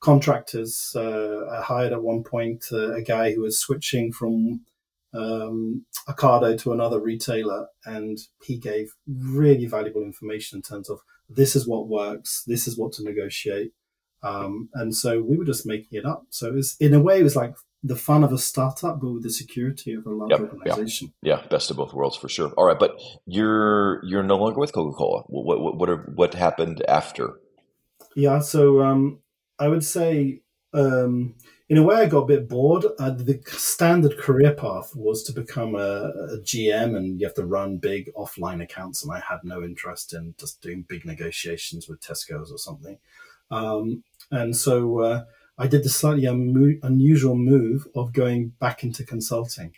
contractors 0.00 0.92
uh, 0.96 1.46
I 1.50 1.62
hired 1.62 1.94
at 1.94 2.02
one 2.02 2.24
point 2.24 2.66
uh, 2.70 2.92
a 2.92 3.00
guy 3.00 3.32
who 3.32 3.40
was 3.40 3.58
switching 3.58 4.12
from 4.12 4.60
um, 5.14 5.84
Ocado 6.08 6.58
to 6.60 6.72
another 6.72 7.00
retailer, 7.00 7.68
and 7.84 8.18
he 8.42 8.58
gave 8.58 8.94
really 9.06 9.66
valuable 9.66 10.02
information 10.02 10.58
in 10.58 10.62
terms 10.62 10.90
of 10.90 11.00
this 11.28 11.56
is 11.56 11.66
what 11.66 11.88
works, 11.88 12.44
this 12.46 12.66
is 12.66 12.78
what 12.78 12.92
to 12.92 13.04
negotiate, 13.04 13.72
um, 14.22 14.68
and 14.74 14.94
so 14.94 15.22
we 15.22 15.36
were 15.36 15.44
just 15.44 15.66
making 15.66 15.98
it 15.98 16.04
up. 16.04 16.26
So 16.30 16.48
it 16.48 16.54
was, 16.54 16.76
in 16.80 16.94
a 16.94 17.00
way, 17.00 17.20
it 17.20 17.22
was 17.22 17.36
like 17.36 17.54
the 17.82 17.96
fun 17.96 18.24
of 18.24 18.32
a 18.32 18.38
startup, 18.38 18.98
but 19.00 19.12
with 19.12 19.22
the 19.22 19.30
security 19.30 19.92
of 19.92 20.06
a 20.06 20.10
large 20.10 20.30
yep, 20.30 20.40
organization. 20.40 21.12
Yeah. 21.22 21.40
yeah, 21.40 21.46
best 21.48 21.70
of 21.70 21.76
both 21.76 21.92
worlds 21.92 22.16
for 22.16 22.30
sure. 22.30 22.48
All 22.56 22.64
right, 22.64 22.78
but 22.78 22.98
you're 23.26 24.02
you're 24.04 24.22
no 24.22 24.36
longer 24.36 24.58
with 24.58 24.72
Coca 24.72 24.96
Cola. 24.96 25.22
What 25.26 25.60
what 25.60 25.76
what, 25.76 25.90
are, 25.90 26.12
what 26.14 26.34
happened 26.34 26.82
after? 26.88 27.34
Yeah, 28.16 28.38
so 28.38 28.82
um, 28.82 29.20
I 29.58 29.68
would 29.68 29.84
say 29.84 30.40
um, 30.72 31.34
in 31.68 31.78
a 31.78 31.82
way, 31.82 31.96
I 31.96 32.06
got 32.06 32.24
a 32.24 32.26
bit 32.26 32.48
bored. 32.48 32.84
Uh, 32.98 33.10
the 33.10 33.40
standard 33.46 34.18
career 34.18 34.52
path 34.52 34.94
was 34.94 35.22
to 35.24 35.32
become 35.32 35.74
a, 35.74 36.12
a, 36.32 36.38
GM, 36.40 36.94
and 36.94 37.18
you 37.18 37.26
have 37.26 37.34
to 37.36 37.46
run 37.46 37.78
big 37.78 38.12
offline 38.14 38.62
accounts. 38.62 39.02
And 39.02 39.12
I 39.12 39.20
had 39.20 39.38
no 39.44 39.62
interest 39.62 40.12
in 40.12 40.34
just 40.38 40.60
doing 40.60 40.84
big 40.86 41.06
negotiations 41.06 41.88
with 41.88 42.00
Tesco's 42.00 42.52
or 42.52 42.58
something. 42.58 42.98
Um, 43.50 44.04
and 44.30 44.54
so 44.54 45.00
uh, 45.00 45.24
I 45.56 45.66
did 45.66 45.84
the 45.84 45.88
slightly 45.88 46.26
un- 46.26 46.80
unusual 46.82 47.36
move 47.36 47.86
of 47.94 48.12
going 48.12 48.48
back 48.60 48.84
into 48.84 49.02
consulting, 49.02 49.72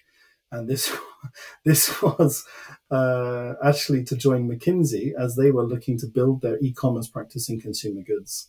and 0.50 0.68
this 0.68 0.92
this 1.64 2.02
was 2.02 2.44
uh, 2.90 3.54
actually 3.64 4.02
to 4.04 4.16
join 4.16 4.48
McKinsey 4.48 5.12
as 5.16 5.36
they 5.36 5.52
were 5.52 5.66
looking 5.66 5.98
to 5.98 6.08
build 6.08 6.42
their 6.42 6.58
e-commerce 6.58 7.06
practice 7.06 7.48
in 7.48 7.60
consumer 7.60 8.02
goods 8.02 8.48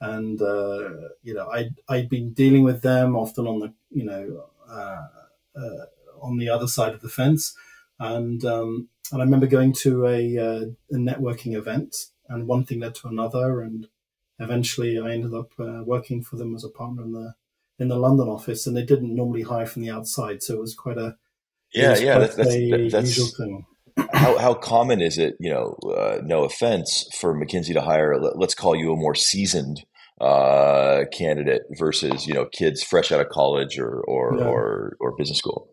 and 0.00 0.40
uh, 0.42 0.90
you 1.22 1.34
know 1.34 1.50
I 1.50 1.70
I'd 1.88 2.08
been 2.08 2.32
dealing 2.32 2.64
with 2.64 2.82
them 2.82 3.16
often 3.16 3.46
on 3.46 3.58
the 3.60 3.72
you 3.90 4.04
know 4.04 4.44
uh, 4.68 5.06
uh, 5.56 5.86
on 6.20 6.38
the 6.38 6.48
other 6.48 6.66
side 6.66 6.94
of 6.94 7.00
the 7.00 7.08
fence, 7.08 7.54
and 7.98 8.44
um, 8.44 8.88
and 9.12 9.20
I 9.20 9.24
remember 9.24 9.46
going 9.46 9.72
to 9.82 10.06
a, 10.06 10.38
uh, 10.38 10.64
a, 10.90 10.94
networking 10.94 11.54
event, 11.54 11.94
and 12.28 12.48
one 12.48 12.64
thing 12.64 12.80
led 12.80 12.94
to 12.96 13.08
another, 13.08 13.60
and 13.60 13.86
eventually 14.38 14.98
I 14.98 15.12
ended 15.12 15.34
up 15.34 15.52
uh, 15.58 15.82
working 15.84 16.22
for 16.22 16.36
them 16.36 16.54
as 16.54 16.64
a 16.64 16.70
partner 16.70 17.02
in 17.02 17.12
the 17.12 17.34
in 17.78 17.88
the 17.88 17.96
London 17.96 18.28
office, 18.28 18.66
and 18.66 18.76
they 18.76 18.84
didn't 18.84 19.14
normally 19.14 19.42
hire 19.42 19.66
from 19.66 19.82
the 19.82 19.90
outside, 19.90 20.42
so 20.42 20.54
it 20.54 20.60
was 20.60 20.74
quite 20.74 20.98
a 20.98 21.16
yeah 21.72 21.96
yeah 21.98 22.18
that's, 22.18 22.36
that's, 22.36 22.50
that's, 22.92 23.18
usual 23.18 23.26
thing 23.36 23.66
how, 24.24 24.38
how 24.38 24.54
common 24.54 25.02
is 25.02 25.18
it, 25.18 25.36
you 25.38 25.50
know, 25.50 25.76
uh, 25.90 26.20
no 26.24 26.44
offense, 26.44 27.06
for 27.18 27.34
McKinsey 27.34 27.74
to 27.74 27.82
hire, 27.82 28.18
let's 28.18 28.54
call 28.54 28.74
you 28.74 28.92
a 28.92 28.96
more 28.96 29.14
seasoned 29.14 29.84
uh, 30.20 31.04
candidate 31.12 31.62
versus, 31.78 32.26
you 32.26 32.32
know, 32.32 32.46
kids 32.46 32.82
fresh 32.82 33.12
out 33.12 33.20
of 33.20 33.28
college 33.28 33.78
or, 33.78 34.00
or, 34.00 34.38
yeah. 34.38 34.44
or, 34.46 34.96
or 35.00 35.16
business 35.16 35.38
school? 35.38 35.68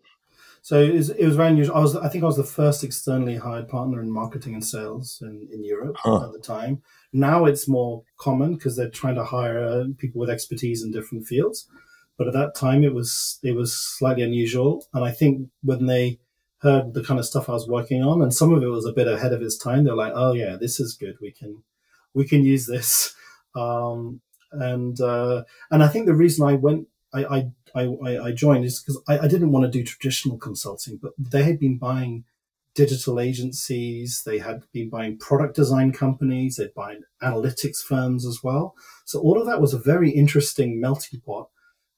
So 0.64 0.80
it 0.80 0.94
was, 0.94 1.10
it 1.10 1.26
was 1.26 1.36
very 1.36 1.50
unusual. 1.50 1.76
I 1.76 1.80
was, 1.80 1.96
I 1.96 2.10
think 2.10 2.24
I 2.24 2.28
was 2.28 2.38
the 2.38 2.44
first 2.44 2.84
externally 2.84 3.38
hired 3.38 3.68
partner 3.70 4.02
in 4.02 4.12
marketing 4.12 4.54
and 4.54 4.66
sales 4.66 5.20
in, 5.22 5.48
in 5.52 5.64
Europe 5.64 5.96
huh. 6.00 6.26
at 6.26 6.34
the 6.34 6.40
time. 6.40 6.84
Now 7.14 7.46
it's 7.46 7.68
more 7.68 8.04
common 8.18 8.56
because 8.56 8.76
they're 8.76 8.90
trying 8.90 9.16
to 9.16 9.24
hire 9.24 9.86
people 9.98 10.20
with 10.20 10.30
expertise 10.30 10.84
in 10.84 10.92
different 10.92 11.26
fields. 11.26 11.68
But 12.18 12.28
at 12.28 12.34
that 12.34 12.54
time, 12.54 12.84
it 12.84 12.94
was 12.94 13.40
it 13.42 13.56
was 13.56 13.76
slightly 13.76 14.22
unusual. 14.22 14.86
And 14.94 15.04
I 15.04 15.10
think 15.10 15.50
when 15.64 15.88
they 15.88 16.20
heard 16.62 16.94
the 16.94 17.04
kind 17.04 17.20
of 17.20 17.26
stuff 17.26 17.50
I 17.50 17.54
was 17.54 17.68
working 17.68 18.04
on, 18.04 18.22
and 18.22 18.34
some 18.34 18.54
of 18.54 18.64
it 18.64 18.68
was 18.68 18.86
a 18.86 18.94
bit 18.94 19.08
ahead 19.08 19.34
of 19.34 19.42
its 19.42 19.58
time. 19.58 19.84
They're 19.84 19.96
like, 19.96 20.14
"Oh 20.16 20.34
yeah, 20.34 20.58
this 20.60 20.80
is 20.80 20.94
good. 20.94 21.18
We 21.22 21.32
can 21.32 21.64
we 22.14 22.26
can 22.26 22.44
use 22.44 22.66
this." 22.68 23.16
Um, 23.54 24.22
and 24.54 25.02
uh, 25.02 25.44
and 25.72 25.84
I 25.84 25.90
think 25.90 26.06
the 26.06 26.16
reason 26.16 26.48
I 26.48 26.54
went, 26.54 26.88
I 27.14 27.52
I, 27.76 27.84
I, 28.06 28.18
I 28.28 28.32
joined 28.32 28.64
is 28.64 28.82
because 28.82 29.02
I, 29.10 29.26
I 29.26 29.28
didn't 29.28 29.52
want 29.52 29.66
to 29.66 29.70
do 29.78 29.84
traditional 29.84 30.38
consulting, 30.38 31.00
but 31.02 31.12
they 31.20 31.44
had 31.44 31.60
been 31.60 31.78
buying 31.78 32.24
digital 32.74 33.20
agencies, 33.20 34.24
they 34.26 34.40
had 34.40 34.64
been 34.72 34.90
buying 34.90 35.18
product 35.18 35.56
design 35.56 35.92
companies, 35.92 36.56
they'd 36.56 36.74
buying 36.74 37.02
analytics 37.22 37.80
firms 37.80 38.26
as 38.26 38.40
well. 38.44 38.76
So 39.06 39.20
all 39.20 39.40
of 39.40 39.48
that 39.48 39.60
was 39.60 39.74
a 39.74 39.80
very 39.80 40.12
interesting 40.12 40.80
melting 40.80 41.22
pot 41.22 41.50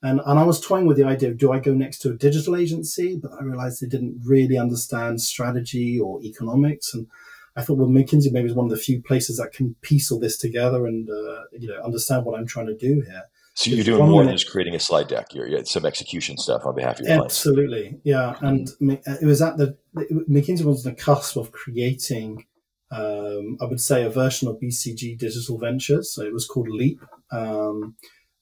and, 0.04 0.20
and 0.26 0.38
I 0.38 0.44
was 0.44 0.60
toying 0.60 0.86
with 0.86 0.98
the 0.98 1.06
idea 1.06 1.30
of 1.30 1.38
do 1.38 1.54
I 1.54 1.60
go 1.60 1.74
next 1.74 2.00
to 2.00 2.10
a 2.10 2.14
digital 2.14 2.58
agency? 2.58 3.18
But 3.22 3.32
I 3.40 3.44
realized 3.44 3.82
they 3.82 3.88
didn't 3.88 4.22
really 4.26 4.58
understand 4.58 5.22
strategy 5.22 5.98
or 5.98 6.22
economics. 6.22 6.94
And 6.94 7.08
I 7.56 7.62
thought, 7.62 7.78
well, 7.78 7.88
McKinsey 7.88 8.32
maybe 8.32 8.50
is 8.50 8.54
one 8.54 8.66
of 8.66 8.72
the 8.72 8.78
few 8.78 9.02
places 9.02 9.38
that 9.38 9.54
can 9.54 9.76
piece 9.82 10.12
all 10.12 10.20
this 10.20 10.38
together 10.38 10.86
and, 10.86 11.10
uh, 11.10 11.44
you 11.58 11.70
know, 11.70 11.82
understand 11.82 12.26
what 12.26 12.38
I'm 12.38 12.46
trying 12.46 12.68
to 12.68 12.76
do 12.76 13.02
here. 13.02 13.24
So 13.56 13.70
you're 13.70 13.86
doing 13.86 14.10
more 14.10 14.26
than 14.26 14.36
just 14.36 14.52
creating 14.52 14.76
a 14.76 14.80
slide 14.80 15.08
deck. 15.08 15.28
You're, 15.34 15.48
you're 15.48 15.64
some 15.64 15.86
execution 15.86 16.38
stuff 16.38 16.66
on 16.66 16.76
behalf 16.76 17.00
of 17.00 17.06
your 17.08 17.18
clients. 17.18 17.38
Absolutely, 17.38 18.00
yeah. 18.04 18.36
And 18.42 18.70
it 18.82 19.26
was 19.26 19.42
at 19.42 19.58
the 19.58 19.78
McKinsey 19.96 20.64
was 20.64 20.86
on 20.86 20.94
the 20.94 21.00
cusp 21.00 21.38
of 21.38 21.52
creating, 21.52 22.46
um, 22.92 23.58
I 23.62 23.66
would 23.66 23.80
say, 23.80 24.04
a 24.04 24.10
version 24.10 24.48
of 24.48 24.60
BCG 24.60 25.18
Digital 25.20 25.60
Ventures. 25.60 26.12
So 26.12 26.24
it 26.24 26.34
was 26.34 26.48
called 26.48 26.68
Leap. 26.68 27.00
Um, 27.32 27.96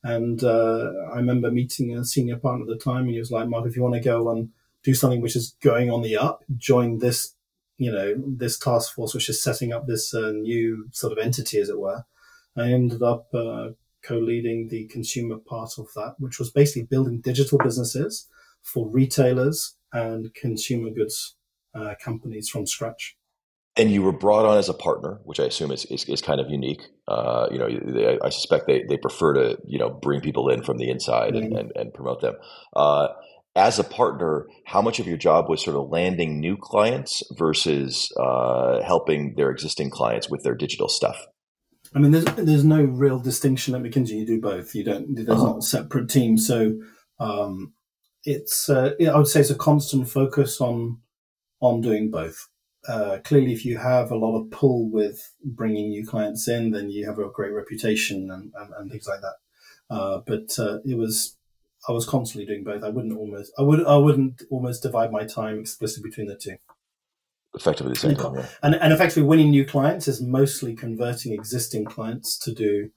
and 0.04 0.44
uh, 0.44 0.92
I 1.14 1.18
remember 1.18 1.52
meeting 1.52 1.96
a 1.96 2.04
senior 2.04 2.38
partner 2.38 2.64
at 2.64 2.68
the 2.68 2.84
time, 2.84 3.04
and 3.04 3.12
he 3.12 3.20
was 3.20 3.32
like, 3.32 3.48
"Mark, 3.48 3.66
if 3.68 3.76
you 3.76 3.84
want 3.84 3.96
to 3.96 4.02
go 4.02 4.30
and 4.32 4.50
do 4.84 4.94
something 4.94 5.22
which 5.22 5.36
is 5.36 5.56
going 5.62 5.92
on 5.92 6.02
the 6.02 6.18
up, 6.18 6.44
join 6.58 6.98
this, 7.00 7.36
you 7.78 7.92
know, 7.92 8.16
this 8.18 8.58
task 8.58 8.94
force 8.96 9.14
which 9.14 9.30
is 9.30 9.42
setting 9.42 9.72
up 9.72 9.86
this 9.86 10.14
uh, 10.14 10.32
new 10.32 10.88
sort 10.92 11.14
of 11.14 11.20
entity, 11.24 11.60
as 11.60 11.70
it 11.70 11.80
were." 11.80 12.04
I 12.58 12.72
ended 12.72 13.02
up 13.02 13.34
uh, 13.34 13.70
co-leading 14.04 14.68
the 14.68 14.88
consumer 14.88 15.38
part 15.38 15.78
of 15.78 15.88
that, 15.96 16.16
which 16.20 16.40
was 16.40 16.52
basically 16.52 16.84
building 16.84 17.22
digital 17.22 17.58
businesses 17.58 18.28
for 18.62 18.90
retailers 18.90 19.76
and 19.94 20.34
consumer 20.34 20.90
goods 20.90 21.36
uh, 21.74 21.96
companies 22.04 22.50
from 22.50 22.68
scratch 22.68 23.16
and 23.78 23.92
you 23.92 24.02
were 24.02 24.12
brought 24.12 24.46
on 24.46 24.58
as 24.58 24.70
a 24.70 24.74
partner, 24.74 25.20
which 25.24 25.40
I 25.40 25.46
assume 25.46 25.72
is, 25.72 25.86
is, 25.86 26.04
is 26.06 26.22
kind 26.22 26.42
of 26.42 26.50
unique. 26.50 26.82
Uh, 27.12 27.48
you 27.52 27.58
know, 27.58 27.68
they, 27.68 28.18
I 28.24 28.30
suspect 28.30 28.68
they, 28.68 28.84
they 28.88 28.96
prefer 28.96 29.34
to, 29.34 29.58
you 29.66 29.78
know, 29.78 29.90
bring 29.90 30.22
people 30.22 30.50
in 30.50 30.64
from 30.64 30.78
the 30.78 30.90
inside 30.90 31.34
mm-hmm. 31.34 31.46
and, 31.46 31.58
and, 31.58 31.72
and, 31.76 31.94
promote 31.94 32.22
them. 32.22 32.36
Uh, 32.74 33.10
as 33.54 33.80
a 33.80 33.84
partner, 33.84 34.48
how 34.66 34.82
much 34.82 35.00
of 35.00 35.08
your 35.08 35.18
job 35.18 35.50
was 35.50 35.62
sort 35.62 35.76
of 35.76 35.90
landing 35.90 36.40
new 36.40 36.56
clients 36.56 37.22
versus 37.38 38.10
uh, 38.18 38.82
helping 38.82 39.36
their 39.36 39.52
existing 39.52 39.90
clients 39.90 40.30
with 40.30 40.44
their 40.44 40.56
digital 40.56 40.88
stuff? 40.88 41.28
I 41.94 42.00
mean, 42.00 42.12
there's 42.12 42.24
there's 42.36 42.64
no 42.64 42.82
real 42.82 43.20
distinction 43.20 43.76
at 43.76 43.82
McKinsey. 43.82 44.12
You 44.12 44.26
do 44.26 44.40
both. 44.40 44.74
You 44.74 44.86
don't. 44.86 45.14
There's 45.14 45.28
uh-huh. 45.28 45.44
not 45.44 45.64
separate 45.66 46.10
teams. 46.10 46.48
So 46.48 46.80
um, 47.20 47.74
it's 48.24 48.70
uh, 48.70 48.92
I 49.02 49.18
would 49.18 49.28
say 49.28 49.42
it's 49.42 49.50
a 49.50 49.56
constant 49.56 50.10
focus 50.10 50.62
on 50.62 51.00
on 51.60 51.82
doing 51.82 52.10
both 52.10 52.48
uh, 52.88 53.20
clearly, 53.24 53.54
if 53.54 53.66
you 53.66 53.78
have 53.78 54.12
a 54.12 54.18
lot 54.18 54.40
of 54.40 54.52
pull 54.52 54.90
with 54.90 55.34
bringing 55.44 55.90
new 55.90 56.06
clients 56.06 56.48
in, 56.48 56.72
then 56.72 56.90
you 56.90 57.06
have 57.06 57.20
a 57.20 57.30
great 57.30 57.54
reputation 57.54 58.30
and, 58.32 58.52
and, 58.56 58.74
and 58.78 58.92
things 58.92 59.08
like 59.08 59.22
that. 59.22 59.96
Uh, 59.96 60.20
but 60.26 60.58
uh, 60.58 60.80
it 60.86 60.98
was, 60.98 61.38
I 61.88 61.92
was 61.92 62.06
constantly 62.06 62.46
doing 62.46 62.64
both. 62.64 62.84
I 62.84 62.90
wouldn't 62.90 63.18
almost, 63.18 63.52
I 63.58 63.62
would, 63.62 63.86
I 63.86 63.98
wouldn't 63.98 64.44
almost 64.50 64.84
divide 64.84 65.12
my 65.12 65.26
time 65.26 65.60
explicitly 65.60 66.10
between 66.10 66.28
the 66.28 66.38
two. 66.38 66.58
Effectively 67.54 67.94
the 67.94 68.00
same 68.00 68.16
time, 68.16 68.36
yeah. 68.36 68.48
And, 68.64 68.76
and 68.76 68.94
effectively 68.94 69.24
winning 69.24 69.52
new 69.52 69.66
clients 69.66 70.08
is 70.08 70.22
mostly 70.22 70.74
converting 70.74 71.34
existing 71.34 71.84
clients 71.84 72.38
to 72.40 72.54
do 72.54 72.92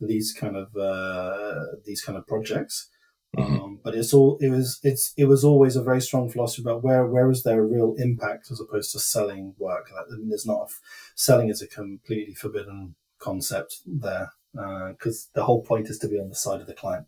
these 0.00 0.32
kind 0.32 0.56
of 0.56 0.76
uh, 0.76 1.60
these 1.84 2.02
kind 2.02 2.18
of 2.18 2.26
projects. 2.26 2.88
Mm-hmm. 3.36 3.60
Um, 3.60 3.80
but 3.82 3.94
it's 3.94 4.12
all 4.12 4.36
it 4.40 4.50
was 4.50 4.78
it's 4.82 5.14
it 5.16 5.24
was 5.24 5.42
always 5.42 5.74
a 5.74 5.82
very 5.82 6.02
strong 6.02 6.28
philosophy 6.28 6.62
about 6.62 6.82
where 6.82 7.06
where 7.06 7.30
is 7.30 7.42
there 7.42 7.60
a 7.60 7.66
real 7.66 7.94
impact 7.96 8.50
as 8.50 8.60
opposed 8.60 8.92
to 8.92 8.98
selling 8.98 9.54
work. 9.58 9.90
I 9.96 10.16
mean, 10.16 10.28
there's 10.28 10.46
not 10.46 10.68
a, 10.68 10.74
selling 11.14 11.48
is 11.48 11.62
a 11.62 11.66
completely 11.66 12.34
forbidden 12.34 12.94
concept 13.18 13.80
there 13.86 14.32
because 14.52 15.28
uh, 15.28 15.38
the 15.38 15.44
whole 15.44 15.62
point 15.62 15.88
is 15.88 15.98
to 16.00 16.08
be 16.08 16.20
on 16.20 16.28
the 16.28 16.34
side 16.34 16.60
of 16.60 16.66
the 16.66 16.74
client. 16.74 17.06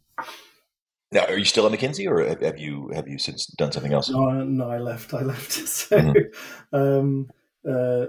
Now, 1.12 1.26
are 1.26 1.38
you 1.38 1.44
still 1.44 1.66
at 1.66 1.72
McKinsey, 1.78 2.10
or 2.10 2.24
have 2.44 2.58
you 2.58 2.90
have 2.94 3.06
you 3.06 3.18
since 3.18 3.46
done 3.46 3.70
something 3.70 3.92
else? 3.92 4.08
No, 4.08 4.30
no, 4.42 4.70
I 4.70 4.78
left. 4.78 5.14
I 5.14 5.22
left. 5.22 5.52
So, 5.66 5.96
mm-hmm. 5.96 6.76
um, 6.76 7.30
uh, 7.66 8.06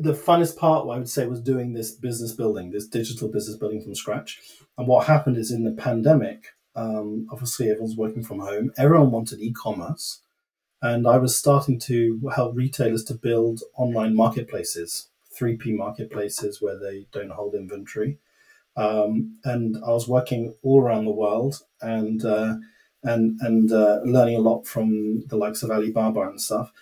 the 0.00 0.12
funnest 0.12 0.56
part, 0.56 0.88
I 0.88 0.98
would 0.98 1.08
say, 1.08 1.26
was 1.26 1.40
doing 1.40 1.72
this 1.72 1.92
business 1.92 2.32
building, 2.32 2.70
this 2.70 2.86
digital 2.88 3.28
business 3.28 3.56
building 3.56 3.80
from 3.82 3.94
scratch. 3.94 4.40
And 4.76 4.88
what 4.88 5.06
happened 5.06 5.36
is 5.36 5.50
in 5.50 5.64
the 5.64 5.72
pandemic, 5.72 6.46
um, 6.76 7.26
obviously 7.30 7.70
everyone's 7.70 7.96
working 7.96 8.22
from 8.22 8.40
home. 8.40 8.72
Everyone 8.78 9.10
wanted 9.10 9.40
e-commerce, 9.40 10.20
and 10.82 11.06
I 11.06 11.18
was 11.18 11.36
starting 11.36 11.78
to 11.80 12.30
help 12.34 12.56
retailers 12.56 13.04
to 13.04 13.14
build 13.14 13.62
online 13.76 14.14
marketplaces, 14.14 15.08
3P 15.38 15.76
marketplaces 15.76 16.62
where 16.62 16.78
they 16.78 17.06
don't 17.12 17.32
hold 17.32 17.54
inventory. 17.54 18.18
Um, 18.76 19.38
and 19.44 19.76
I 19.84 19.90
was 19.90 20.08
working 20.08 20.54
all 20.62 20.80
around 20.80 21.04
the 21.04 21.10
world 21.10 21.62
and 21.82 22.24
uh, 22.24 22.56
and 23.02 23.38
and 23.40 23.72
uh, 23.72 24.00
learning 24.04 24.36
a 24.36 24.40
lot 24.40 24.66
from 24.66 25.26
the 25.26 25.36
likes 25.36 25.62
of 25.62 25.70
Alibaba 25.70 26.22
and 26.22 26.40
stuff 26.40 26.72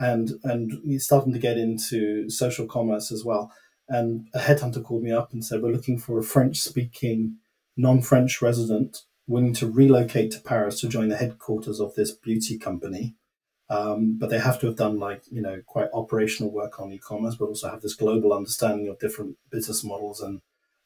and 0.00 0.32
and 0.44 1.00
starting 1.00 1.32
to 1.32 1.38
get 1.38 1.58
into 1.58 2.28
social 2.30 2.66
commerce 2.66 3.12
as 3.12 3.24
well. 3.24 3.52
And 3.88 4.28
a 4.34 4.38
headhunter 4.38 4.82
called 4.82 5.02
me 5.02 5.12
up 5.12 5.32
and 5.32 5.44
said, 5.44 5.62
"We're 5.62 5.72
looking 5.72 5.98
for 5.98 6.18
a 6.18 6.22
French-speaking, 6.22 7.36
non-French 7.76 8.40
resident 8.40 9.02
willing 9.30 9.54
to 9.54 9.70
relocate 9.70 10.30
to 10.32 10.40
Paris 10.40 10.80
to 10.80 10.88
join 10.88 11.08
the 11.08 11.16
headquarters 11.16 11.80
of 11.80 11.94
this 11.94 12.12
beauty 12.12 12.58
company." 12.58 13.14
Um, 13.70 14.18
but 14.18 14.30
they 14.30 14.40
have 14.40 14.60
to 14.60 14.66
have 14.66 14.76
done 14.76 14.98
like 14.98 15.22
you 15.30 15.40
know 15.40 15.62
quite 15.66 15.88
operational 15.94 16.52
work 16.52 16.80
on 16.80 16.92
e-commerce, 16.92 17.36
but 17.36 17.46
also 17.46 17.70
have 17.70 17.82
this 17.82 17.94
global 17.94 18.32
understanding 18.32 18.88
of 18.88 18.98
different 18.98 19.36
business 19.50 19.84
models 19.84 20.20
and 20.20 20.40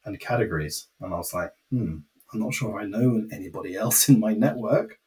and 0.05 0.19
categories. 0.19 0.87
And 1.01 1.13
I 1.13 1.17
was 1.17 1.33
like, 1.33 1.51
hmm, 1.71 1.97
I'm 2.31 2.39
not 2.39 2.53
sure 2.53 2.79
I 2.79 2.85
know 2.85 3.27
anybody 3.31 3.75
else 3.75 4.07
in 4.09 4.19
my 4.19 4.33
network. 4.33 4.99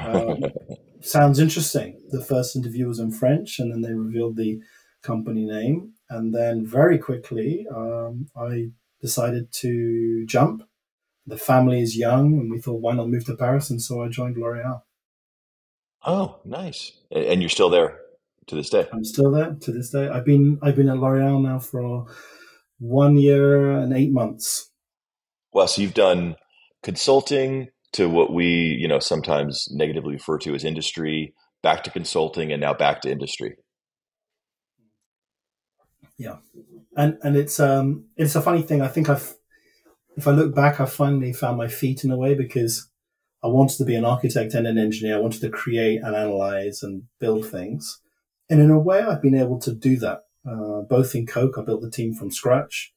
Um, 0.00 0.42
sounds 1.00 1.38
interesting. 1.38 2.00
The 2.10 2.24
first 2.24 2.56
interview 2.56 2.88
was 2.88 2.98
in 2.98 3.12
French, 3.12 3.58
and 3.58 3.72
then 3.72 3.82
they 3.82 3.94
revealed 3.94 4.36
the 4.36 4.60
company 5.02 5.44
name. 5.44 5.92
And 6.08 6.34
then 6.34 6.66
very 6.66 6.98
quickly, 6.98 7.66
um, 7.74 8.26
I 8.36 8.70
decided 9.00 9.52
to 9.52 10.26
jump. 10.26 10.64
The 11.26 11.36
family 11.36 11.80
is 11.80 11.96
young, 11.96 12.38
and 12.38 12.50
we 12.50 12.60
thought, 12.60 12.80
why 12.80 12.94
not 12.94 13.08
move 13.08 13.24
to 13.26 13.36
Paris? 13.36 13.70
And 13.70 13.80
so 13.80 14.02
I 14.02 14.08
joined 14.08 14.36
L'Oreal. 14.36 14.82
Oh, 16.04 16.40
nice! 16.44 16.92
And 17.10 17.42
you're 17.42 17.50
still 17.50 17.70
there 17.70 17.98
to 18.46 18.54
this 18.54 18.70
day. 18.70 18.88
I'm 18.92 19.04
still 19.04 19.30
there 19.30 19.54
to 19.60 19.72
this 19.72 19.90
day. 19.90 20.08
I've 20.08 20.24
been 20.24 20.58
I've 20.62 20.76
been 20.76 20.88
at 20.88 20.96
L'Oreal 20.96 21.42
now 21.42 21.58
for 21.58 22.06
one 22.78 23.16
year 23.18 23.70
and 23.70 23.92
eight 23.92 24.12
months. 24.12 24.70
Well, 25.52 25.68
so 25.68 25.82
you've 25.82 25.94
done 25.94 26.36
consulting, 26.82 27.68
to 27.92 28.08
what 28.08 28.32
we 28.32 28.46
you 28.46 28.88
know 28.88 28.98
sometimes 28.98 29.68
negatively 29.72 30.14
refer 30.14 30.38
to 30.38 30.54
as 30.54 30.64
industry 30.64 31.34
back 31.62 31.84
to 31.84 31.90
consulting 31.90 32.52
and 32.52 32.60
now 32.60 32.74
back 32.74 33.00
to 33.00 33.10
industry 33.10 33.56
yeah 36.18 36.36
and 36.96 37.18
and 37.22 37.36
it's 37.36 37.58
um 37.58 38.04
it's 38.16 38.36
a 38.36 38.42
funny 38.42 38.62
thing 38.62 38.80
i 38.80 38.88
think 38.88 39.08
i've 39.08 39.34
if 40.16 40.26
i 40.26 40.30
look 40.30 40.54
back 40.54 40.80
i 40.80 40.84
finally 40.84 41.32
found 41.32 41.56
my 41.56 41.68
feet 41.68 42.04
in 42.04 42.10
a 42.10 42.16
way 42.16 42.34
because 42.34 42.88
i 43.42 43.46
wanted 43.46 43.76
to 43.76 43.84
be 43.84 43.94
an 43.94 44.04
architect 44.04 44.54
and 44.54 44.66
an 44.66 44.78
engineer 44.78 45.16
i 45.16 45.20
wanted 45.20 45.40
to 45.40 45.50
create 45.50 46.00
and 46.02 46.14
analyze 46.14 46.82
and 46.82 47.04
build 47.18 47.46
things 47.46 48.00
and 48.48 48.60
in 48.60 48.70
a 48.70 48.78
way 48.78 49.00
i've 49.00 49.22
been 49.22 49.34
able 49.34 49.58
to 49.58 49.72
do 49.72 49.96
that 49.96 50.24
uh, 50.48 50.80
both 50.82 51.14
in 51.14 51.26
coke 51.26 51.56
i 51.58 51.62
built 51.62 51.82
the 51.82 51.90
team 51.90 52.14
from 52.14 52.30
scratch 52.30 52.92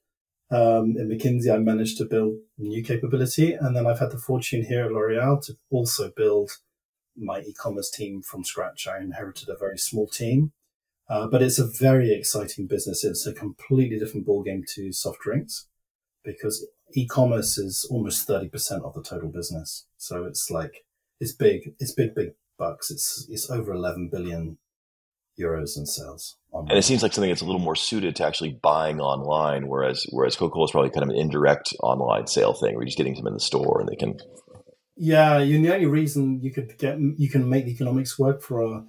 um, 0.53 0.95
in 0.97 1.09
McKinsey, 1.09 1.51
I 1.51 1.57
managed 1.57 1.97
to 1.97 2.05
build 2.05 2.35
new 2.59 2.83
capability. 2.83 3.53
And 3.53 3.75
then 3.75 3.87
I've 3.87 3.99
had 3.99 4.11
the 4.11 4.19
fortune 4.19 4.63
here 4.63 4.85
at 4.85 4.91
L'Oreal 4.91 5.43
to 5.45 5.57
also 5.71 6.11
build 6.15 6.51
my 7.17 7.39
e-commerce 7.39 7.89
team 7.89 8.21
from 8.21 8.43
scratch. 8.43 8.87
I 8.87 8.99
inherited 8.99 9.49
a 9.49 9.57
very 9.57 9.79
small 9.79 10.07
team, 10.07 10.51
uh, 11.09 11.27
but 11.27 11.41
it's 11.41 11.57
a 11.57 11.65
very 11.65 12.13
exciting 12.13 12.67
business. 12.67 13.03
It's 13.03 13.25
a 13.25 13.33
completely 13.33 13.97
different 13.97 14.27
ballgame 14.27 14.63
to 14.75 14.91
soft 14.91 15.21
drinks 15.21 15.67
because 16.23 16.67
e-commerce 16.93 17.57
is 17.57 17.85
almost 17.89 18.27
30% 18.27 18.83
of 18.83 18.93
the 18.93 19.03
total 19.03 19.29
business. 19.29 19.85
So 19.97 20.25
it's 20.25 20.49
like, 20.49 20.85
it's 21.19 21.31
big, 21.31 21.73
it's 21.79 21.93
big, 21.93 22.15
big 22.15 22.33
bucks. 22.57 22.91
It's, 22.91 23.27
it's 23.29 23.49
over 23.49 23.73
11 23.73 24.09
billion 24.09 24.57
euros 25.39 25.77
in 25.77 25.85
sales. 25.85 26.37
And 26.53 26.77
it 26.77 26.83
seems 26.83 27.01
like 27.01 27.13
something 27.13 27.31
that's 27.31 27.41
a 27.41 27.45
little 27.45 27.59
more 27.59 27.75
suited 27.75 28.15
to 28.17 28.25
actually 28.25 28.59
buying 28.61 28.99
online, 28.99 29.67
whereas 29.67 30.05
whereas 30.11 30.35
Coca 30.35 30.53
Cola 30.53 30.65
is 30.65 30.71
probably 30.71 30.91
kind 30.91 31.03
of 31.03 31.09
an 31.09 31.15
indirect 31.15 31.73
online 31.81 32.27
sale 32.27 32.53
thing, 32.53 32.75
where 32.75 32.83
you're 32.83 32.87
just 32.87 32.97
getting 32.97 33.15
them 33.15 33.27
in 33.27 33.33
the 33.33 33.39
store 33.39 33.79
and 33.79 33.89
they 33.89 33.95
can. 33.95 34.19
Yeah, 34.95 35.39
you, 35.39 35.59
the 35.59 35.73
only 35.73 35.87
reason 35.87 36.41
you 36.41 36.51
could 36.51 36.77
get 36.77 36.99
you 36.99 37.29
can 37.29 37.49
make 37.49 37.65
the 37.65 37.71
economics 37.71 38.19
work 38.19 38.41
for 38.41 38.61
a, 38.61 38.85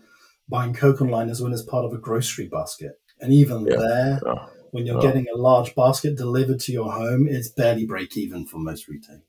buying 0.46 0.74
Coke 0.74 1.00
online 1.00 1.30
is 1.30 1.40
when 1.40 1.52
it's 1.52 1.62
part 1.62 1.86
of 1.86 1.94
a 1.94 1.98
grocery 1.98 2.48
basket, 2.48 3.00
and 3.18 3.32
even 3.32 3.66
yeah. 3.66 3.76
there, 3.76 4.20
yeah. 4.26 4.46
When 4.74 4.86
you're 4.86 5.00
yeah. 5.00 5.06
getting 5.06 5.26
a 5.32 5.38
large 5.38 5.72
basket 5.76 6.16
delivered 6.16 6.58
to 6.58 6.72
your 6.72 6.90
home, 6.90 7.28
it's 7.28 7.46
barely 7.48 7.86
break 7.86 8.16
even 8.16 8.44
for 8.44 8.58
most 8.58 8.88
retailers. 8.88 9.22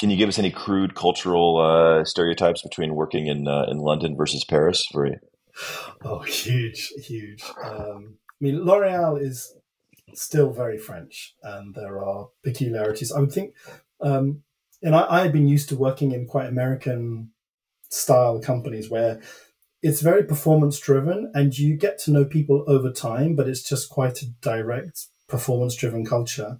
Can 0.00 0.10
you 0.10 0.16
give 0.16 0.28
us 0.28 0.36
any 0.36 0.50
crude 0.50 0.96
cultural 0.96 1.58
uh, 1.58 2.04
stereotypes 2.04 2.62
between 2.62 2.96
working 2.96 3.28
in 3.28 3.46
uh, 3.46 3.66
in 3.68 3.78
London 3.78 4.16
versus 4.16 4.44
Paris 4.44 4.84
for 4.90 5.06
you? 5.06 5.14
Oh, 6.04 6.18
huge, 6.18 6.88
huge. 7.04 7.44
Um, 7.62 8.18
I 8.18 8.38
mean, 8.40 8.64
L'Oreal 8.64 9.22
is 9.22 9.54
still 10.14 10.50
very 10.50 10.76
French, 10.76 11.36
and 11.40 11.72
there 11.76 12.04
are 12.04 12.30
peculiarities. 12.42 13.12
I 13.12 13.20
would 13.20 13.32
think, 13.32 13.54
um, 14.00 14.42
and 14.82 14.96
I, 14.96 15.06
I 15.08 15.20
had 15.20 15.32
been 15.32 15.46
used 15.46 15.68
to 15.68 15.76
working 15.76 16.10
in 16.10 16.26
quite 16.26 16.48
American 16.48 17.30
style 17.90 18.40
companies 18.40 18.90
where 18.90 19.20
it's 19.82 20.00
very 20.00 20.24
performance 20.24 20.78
driven 20.78 21.30
and 21.34 21.56
you 21.56 21.76
get 21.76 21.98
to 22.00 22.10
know 22.10 22.24
people 22.24 22.64
over 22.66 22.90
time, 22.90 23.36
but 23.36 23.48
it's 23.48 23.62
just 23.62 23.88
quite 23.88 24.22
a 24.22 24.26
direct 24.42 25.06
performance 25.28 25.76
driven 25.76 26.04
culture. 26.04 26.58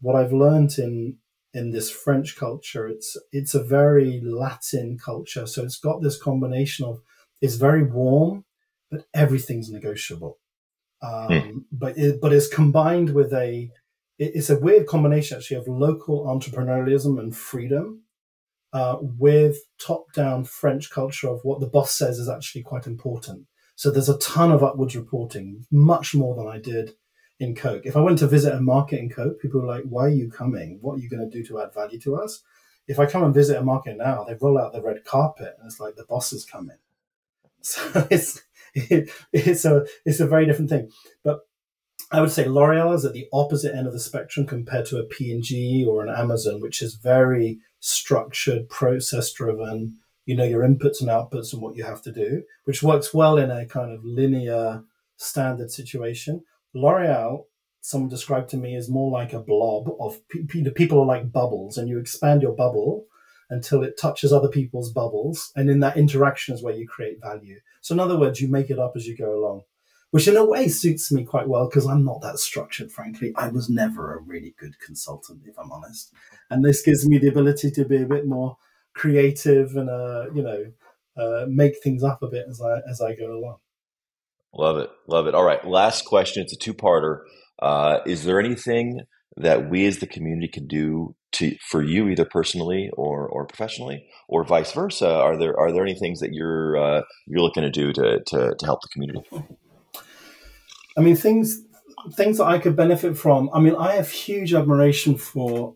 What 0.00 0.16
I've 0.16 0.32
learned 0.32 0.78
in 0.78 1.18
in 1.54 1.70
this 1.70 1.90
French 1.90 2.36
culture, 2.36 2.86
it's 2.86 3.16
it's 3.32 3.54
a 3.54 3.62
very 3.62 4.20
Latin 4.22 4.98
culture. 4.98 5.46
So 5.46 5.62
it's 5.62 5.78
got 5.78 6.02
this 6.02 6.20
combination 6.20 6.84
of 6.84 7.00
it's 7.40 7.54
very 7.56 7.82
warm, 7.82 8.44
but 8.90 9.06
everything's 9.14 9.70
negotiable. 9.70 10.38
Um, 11.02 11.28
mm. 11.28 11.64
But 11.72 11.96
it, 11.96 12.20
but 12.20 12.32
it's 12.32 12.48
combined 12.48 13.14
with 13.14 13.32
a 13.32 13.70
it's 14.18 14.50
a 14.50 14.58
weird 14.58 14.86
combination 14.86 15.38
actually 15.38 15.56
of 15.56 15.66
local 15.66 16.26
entrepreneurialism 16.26 17.18
and 17.18 17.34
freedom 17.34 18.03
uh, 18.74 18.98
with 19.00 19.58
top 19.78 20.12
down 20.12 20.44
French 20.44 20.90
culture 20.90 21.28
of 21.28 21.40
what 21.44 21.60
the 21.60 21.66
boss 21.66 21.94
says 21.94 22.18
is 22.18 22.28
actually 22.28 22.62
quite 22.62 22.88
important. 22.88 23.46
So 23.76 23.90
there's 23.90 24.08
a 24.08 24.18
ton 24.18 24.50
of 24.50 24.64
upwards 24.64 24.96
reporting, 24.96 25.64
much 25.70 26.14
more 26.14 26.34
than 26.34 26.48
I 26.48 26.58
did 26.58 26.92
in 27.38 27.54
Coke. 27.54 27.82
If 27.86 27.96
I 27.96 28.00
went 28.00 28.18
to 28.18 28.26
visit 28.26 28.52
a 28.52 28.60
market 28.60 28.98
in 28.98 29.08
Coke, 29.08 29.40
people 29.40 29.60
were 29.60 29.66
like, 29.66 29.84
"Why 29.84 30.06
are 30.06 30.08
you 30.20 30.28
coming? 30.28 30.78
What 30.80 30.94
are 30.94 30.98
you 30.98 31.08
going 31.08 31.28
to 31.28 31.30
do 31.30 31.44
to 31.46 31.60
add 31.60 31.72
value 31.72 32.00
to 32.00 32.16
us?" 32.16 32.42
If 32.86 32.98
I 32.98 33.06
come 33.06 33.22
and 33.22 33.32
visit 33.32 33.56
a 33.56 33.62
market 33.62 33.96
now, 33.96 34.24
they 34.24 34.36
roll 34.40 34.58
out 34.58 34.72
the 34.72 34.82
red 34.82 35.04
carpet 35.04 35.54
and 35.58 35.66
it's 35.66 35.80
like 35.80 35.96
the 35.96 36.04
boss 36.04 36.32
is 36.32 36.44
coming. 36.44 36.76
So 37.62 38.06
it's 38.10 38.42
it, 38.74 39.08
it's 39.32 39.64
a 39.64 39.86
it's 40.04 40.20
a 40.20 40.26
very 40.26 40.44
different 40.44 40.68
thing. 40.68 40.90
But 41.22 41.40
I 42.10 42.20
would 42.20 42.30
say 42.30 42.46
L'Oreal 42.46 42.94
is 42.94 43.04
at 43.04 43.14
the 43.14 43.26
opposite 43.32 43.74
end 43.74 43.86
of 43.86 43.92
the 43.92 44.00
spectrum 44.00 44.46
compared 44.46 44.86
to 44.86 44.98
a 44.98 45.04
P&G 45.04 45.86
or 45.88 46.04
an 46.04 46.14
Amazon, 46.14 46.60
which 46.60 46.82
is 46.82 46.94
very 46.94 47.58
structured, 47.84 48.68
process 48.70 49.30
driven. 49.32 49.98
You 50.24 50.36
know 50.36 50.44
your 50.44 50.62
inputs 50.62 51.02
and 51.02 51.10
outputs 51.10 51.52
and 51.52 51.60
what 51.60 51.76
you 51.76 51.84
have 51.84 52.00
to 52.02 52.12
do, 52.12 52.44
which 52.64 52.82
works 52.82 53.12
well 53.12 53.36
in 53.36 53.50
a 53.50 53.66
kind 53.66 53.92
of 53.92 54.02
linear 54.02 54.82
standard 55.18 55.70
situation. 55.70 56.42
L'Oreal, 56.72 57.44
someone 57.82 58.08
described 58.08 58.48
to 58.50 58.56
me, 58.56 58.74
is 58.74 58.88
more 58.88 59.10
like 59.10 59.34
a 59.34 59.38
blob 59.38 59.90
of 60.00 60.18
people 60.74 60.98
are 60.98 61.06
like 61.06 61.30
bubbles, 61.30 61.76
and 61.76 61.86
you 61.86 61.98
expand 61.98 62.40
your 62.40 62.54
bubble 62.54 63.04
until 63.50 63.84
it 63.84 63.98
touches 64.00 64.32
other 64.32 64.48
people's 64.48 64.90
bubbles. 64.90 65.52
And 65.54 65.68
in 65.68 65.80
that 65.80 65.98
interaction 65.98 66.54
is 66.54 66.62
where 66.62 66.74
you 66.74 66.88
create 66.88 67.20
value. 67.20 67.60
So, 67.82 67.92
in 67.92 68.00
other 68.00 68.18
words, 68.18 68.40
you 68.40 68.48
make 68.48 68.70
it 68.70 68.78
up 68.78 68.94
as 68.96 69.06
you 69.06 69.14
go 69.14 69.38
along, 69.38 69.60
which 70.14 70.28
in 70.28 70.36
a 70.36 70.44
way 70.44 70.68
suits 70.68 71.10
me 71.10 71.24
quite 71.24 71.48
well 71.48 71.68
because 71.68 71.88
I'm 71.88 72.04
not 72.04 72.20
that 72.22 72.38
structured, 72.38 72.92
frankly. 72.92 73.32
I 73.34 73.48
was 73.48 73.68
never 73.68 74.14
a 74.14 74.20
really 74.20 74.54
good 74.60 74.78
consultant, 74.78 75.42
if 75.44 75.58
I'm 75.58 75.72
honest. 75.72 76.12
And 76.50 76.64
this 76.64 76.82
gives 76.82 77.04
me 77.04 77.18
the 77.18 77.26
ability 77.26 77.72
to 77.72 77.84
be 77.84 78.00
a 78.00 78.06
bit 78.06 78.24
more 78.24 78.56
creative 78.94 79.74
and, 79.74 79.90
uh, 79.90 80.26
you 80.32 80.40
know, 80.40 80.66
uh, 81.16 81.46
make 81.48 81.82
things 81.82 82.04
up 82.04 82.22
a 82.22 82.28
bit 82.28 82.46
as 82.48 82.62
I, 82.62 82.78
as 82.88 83.00
I 83.00 83.16
go 83.16 83.36
along. 83.36 83.56
Love 84.56 84.78
it. 84.78 84.90
Love 85.08 85.26
it. 85.26 85.34
All 85.34 85.42
right. 85.42 85.66
Last 85.66 86.04
question. 86.04 86.44
It's 86.44 86.52
a 86.52 86.58
two 86.58 86.74
parter. 86.74 87.22
Uh, 87.60 87.98
is 88.06 88.22
there 88.22 88.38
anything 88.38 89.00
that 89.36 89.68
we 89.68 89.84
as 89.84 89.98
the 89.98 90.06
community 90.06 90.46
can 90.46 90.68
do 90.68 91.16
to 91.32 91.56
for 91.68 91.82
you 91.82 92.08
either 92.08 92.24
personally 92.24 92.88
or 92.96 93.26
or 93.26 93.46
professionally 93.46 94.06
or 94.28 94.44
vice 94.44 94.70
versa 94.70 95.12
are 95.12 95.36
there 95.36 95.58
are 95.58 95.72
there 95.72 95.82
any 95.82 95.96
things 95.98 96.20
that 96.20 96.32
you're 96.32 96.76
uh, 96.76 97.02
you're 97.26 97.40
looking 97.40 97.64
to 97.64 97.70
do 97.70 97.92
to, 97.92 98.22
to 98.24 98.54
to 98.56 98.64
help 98.64 98.78
the 98.82 98.88
community 98.92 99.28
i 100.96 101.00
mean 101.00 101.16
things 101.16 101.62
things 102.12 102.38
that 102.38 102.44
i 102.46 102.58
could 102.58 102.76
benefit 102.76 103.16
from 103.16 103.50
i 103.54 103.60
mean 103.60 103.74
i 103.76 103.94
have 103.94 104.10
huge 104.10 104.52
admiration 104.54 105.16
for 105.16 105.74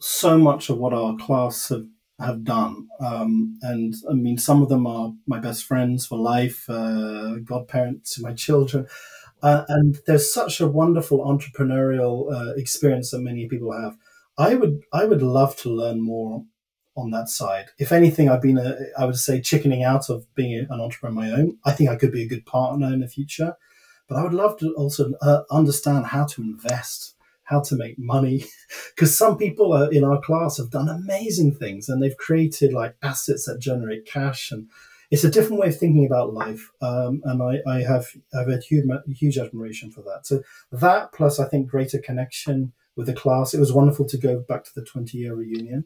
so 0.00 0.38
much 0.38 0.70
of 0.70 0.78
what 0.78 0.92
our 0.92 1.16
class 1.16 1.68
have, 1.70 1.86
have 2.20 2.44
done 2.44 2.88
um, 3.00 3.58
and 3.62 3.94
i 4.10 4.14
mean 4.14 4.38
some 4.38 4.62
of 4.62 4.68
them 4.68 4.86
are 4.86 5.12
my 5.26 5.38
best 5.38 5.64
friends 5.64 6.06
for 6.06 6.18
life 6.18 6.68
uh, 6.70 7.36
godparents 7.44 8.14
to 8.14 8.22
my 8.22 8.32
children 8.32 8.86
uh, 9.42 9.64
and 9.68 9.98
there's 10.06 10.32
such 10.32 10.60
a 10.60 10.68
wonderful 10.68 11.18
entrepreneurial 11.20 12.32
uh, 12.32 12.54
experience 12.54 13.10
that 13.10 13.20
many 13.20 13.48
people 13.48 13.72
have. 13.72 13.96
I 14.38 14.54
would 14.54 14.82
I 14.92 15.04
would 15.04 15.22
love 15.22 15.56
to 15.58 15.70
learn 15.70 16.00
more 16.00 16.44
on 16.96 17.10
that 17.10 17.28
side. 17.28 17.66
If 17.78 17.92
anything, 17.92 18.28
I've 18.28 18.42
been 18.42 18.58
a, 18.58 18.76
I 18.98 19.04
would 19.04 19.16
say 19.16 19.40
chickening 19.40 19.82
out 19.82 20.08
of 20.10 20.32
being 20.34 20.66
an 20.70 20.80
entrepreneur 20.80 21.10
on 21.10 21.14
my 21.14 21.30
own. 21.32 21.58
I 21.64 21.72
think 21.72 21.90
I 21.90 21.96
could 21.96 22.12
be 22.12 22.22
a 22.22 22.28
good 22.28 22.46
partner 22.46 22.92
in 22.92 23.00
the 23.00 23.08
future, 23.08 23.54
but 24.08 24.18
I 24.18 24.22
would 24.22 24.34
love 24.34 24.58
to 24.58 24.74
also 24.74 25.12
uh, 25.22 25.42
understand 25.50 26.06
how 26.06 26.26
to 26.26 26.42
invest, 26.42 27.14
how 27.44 27.60
to 27.60 27.76
make 27.76 27.98
money, 27.98 28.44
because 28.94 29.16
some 29.16 29.36
people 29.36 29.74
in 29.88 30.04
our 30.04 30.20
class 30.20 30.58
have 30.58 30.70
done 30.70 30.88
amazing 30.88 31.54
things 31.54 31.88
and 31.88 32.02
they've 32.02 32.16
created 32.16 32.72
like 32.72 32.96
assets 33.02 33.46
that 33.46 33.60
generate 33.60 34.06
cash 34.06 34.50
and 34.50 34.68
it's 35.12 35.24
a 35.24 35.30
different 35.30 35.60
way 35.60 35.68
of 35.68 35.76
thinking 35.78 36.06
about 36.06 36.32
life, 36.32 36.70
um, 36.80 37.20
and 37.24 37.42
I, 37.42 37.60
I 37.70 37.82
have 37.82 38.06
I've 38.34 38.48
had 38.48 38.62
huge, 38.62 38.86
huge 39.08 39.36
admiration 39.36 39.90
for 39.90 40.00
that. 40.04 40.26
So 40.26 40.42
that 40.72 41.12
plus 41.12 41.38
I 41.38 41.46
think 41.46 41.68
greater 41.68 41.98
connection 41.98 42.72
with 42.96 43.08
the 43.08 43.12
class. 43.12 43.52
It 43.52 43.60
was 43.60 43.74
wonderful 43.74 44.06
to 44.06 44.16
go 44.16 44.40
back 44.48 44.64
to 44.64 44.70
the 44.74 44.82
twenty 44.82 45.18
year 45.18 45.34
reunion, 45.34 45.84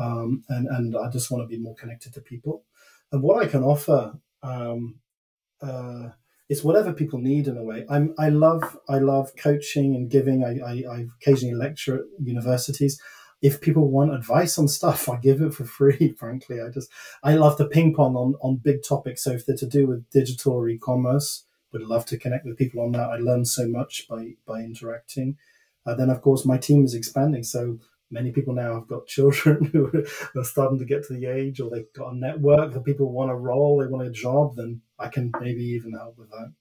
um, 0.00 0.42
and 0.48 0.66
and 0.66 0.96
I 0.96 1.08
just 1.08 1.30
want 1.30 1.44
to 1.44 1.46
be 1.46 1.62
more 1.62 1.76
connected 1.76 2.14
to 2.14 2.20
people. 2.20 2.64
And 3.12 3.22
what 3.22 3.40
I 3.40 3.46
can 3.46 3.62
offer 3.62 4.18
um, 4.42 4.96
uh, 5.62 6.08
is 6.48 6.62
whatever 6.62 6.92
people 6.92 7.18
need 7.18 7.48
in 7.48 7.56
a 7.56 7.64
way. 7.64 7.86
I'm 7.88 8.14
I 8.18 8.28
love 8.28 8.78
I 8.88 8.98
love 8.98 9.32
coaching 9.36 9.94
and 9.94 10.10
giving. 10.10 10.44
I, 10.44 10.58
I, 10.58 10.96
I 10.96 11.06
occasionally 11.20 11.54
lecture 11.54 11.96
at 11.96 12.04
universities 12.22 13.00
if 13.44 13.60
people 13.60 13.90
want 13.90 14.14
advice 14.14 14.56
on 14.58 14.66
stuff, 14.68 15.06
I 15.10 15.16
give 15.16 15.42
it 15.42 15.52
for 15.54 15.64
free. 15.66 16.14
Frankly, 16.18 16.60
I 16.60 16.70
just 16.70 16.90
I 17.22 17.34
love 17.34 17.58
to 17.58 17.66
ping 17.66 17.94
pong 17.94 18.16
on 18.16 18.34
on 18.42 18.56
big 18.56 18.82
topics. 18.82 19.22
So 19.22 19.32
if 19.32 19.46
they're 19.46 19.56
to 19.56 19.66
do 19.66 19.86
with 19.86 20.08
digital 20.10 20.54
or 20.54 20.68
e-commerce, 20.68 21.44
would 21.72 21.82
love 21.82 22.06
to 22.06 22.18
connect 22.18 22.46
with 22.46 22.56
people 22.56 22.80
on 22.80 22.92
that. 22.92 23.10
I 23.10 23.16
learn 23.16 23.44
so 23.44 23.68
much 23.68 24.08
by 24.08 24.32
by 24.46 24.60
interacting. 24.60 25.36
Uh, 25.86 25.94
then 25.94 26.08
of 26.08 26.22
course 26.22 26.46
my 26.46 26.56
team 26.56 26.84
is 26.84 26.94
expanding. 26.94 27.42
So 27.42 27.78
many 28.14 28.32
people 28.32 28.54
now 28.54 28.74
have 28.74 28.88
got 28.88 29.06
children 29.16 29.64
who 29.66 29.90
are 30.36 30.44
starting 30.44 30.78
to 30.78 30.86
get 30.86 31.04
to 31.04 31.12
the 31.12 31.26
age, 31.26 31.60
or 31.60 31.68
they've 31.68 31.92
got 31.94 32.14
a 32.14 32.16
network 32.16 32.72
that 32.72 32.84
people 32.84 33.12
want 33.12 33.30
a 33.30 33.34
role, 33.34 33.78
they 33.78 33.86
want 33.86 34.06
a 34.06 34.10
job. 34.10 34.56
Then 34.56 34.80
I 34.98 35.08
can 35.08 35.30
maybe 35.40 35.62
even 35.62 35.92
help 35.92 36.16
with 36.16 36.30
that. 36.30 36.52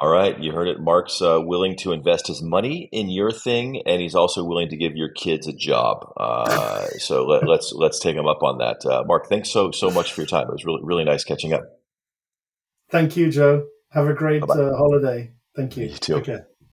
All 0.00 0.08
right, 0.08 0.38
you 0.38 0.52
heard 0.52 0.68
it. 0.68 0.80
Mark's 0.80 1.20
uh, 1.20 1.40
willing 1.42 1.76
to 1.78 1.92
invest 1.92 2.28
his 2.28 2.40
money 2.40 2.88
in 2.90 3.10
your 3.10 3.30
thing, 3.30 3.82
and 3.84 4.00
he's 4.00 4.14
also 4.14 4.44
willing 4.44 4.70
to 4.70 4.76
give 4.76 4.96
your 4.96 5.10
kids 5.10 5.46
a 5.46 5.52
job. 5.52 6.10
Uh, 6.16 6.86
so 6.98 7.26
let, 7.26 7.42
us 7.42 7.48
let's, 7.48 7.72
let's 7.72 7.98
take 7.98 8.16
him 8.16 8.26
up 8.26 8.42
on 8.42 8.58
that. 8.58 8.86
Uh, 8.86 9.02
Mark, 9.04 9.28
thanks 9.28 9.50
so 9.50 9.72
so 9.72 9.90
much 9.90 10.12
for 10.12 10.22
your 10.22 10.28
time. 10.28 10.46
It 10.48 10.52
was 10.52 10.64
really 10.64 10.80
really 10.82 11.04
nice 11.04 11.24
catching 11.24 11.52
up. 11.52 11.64
Thank 12.90 13.16
you, 13.16 13.30
Joe. 13.30 13.66
Have 13.90 14.08
a 14.08 14.14
great 14.14 14.42
uh, 14.42 14.74
holiday. 14.76 15.32
Thank 15.54 15.76
you. 15.76 15.86
You 15.88 15.96
too. 15.96 16.14
Okay. 16.16 16.38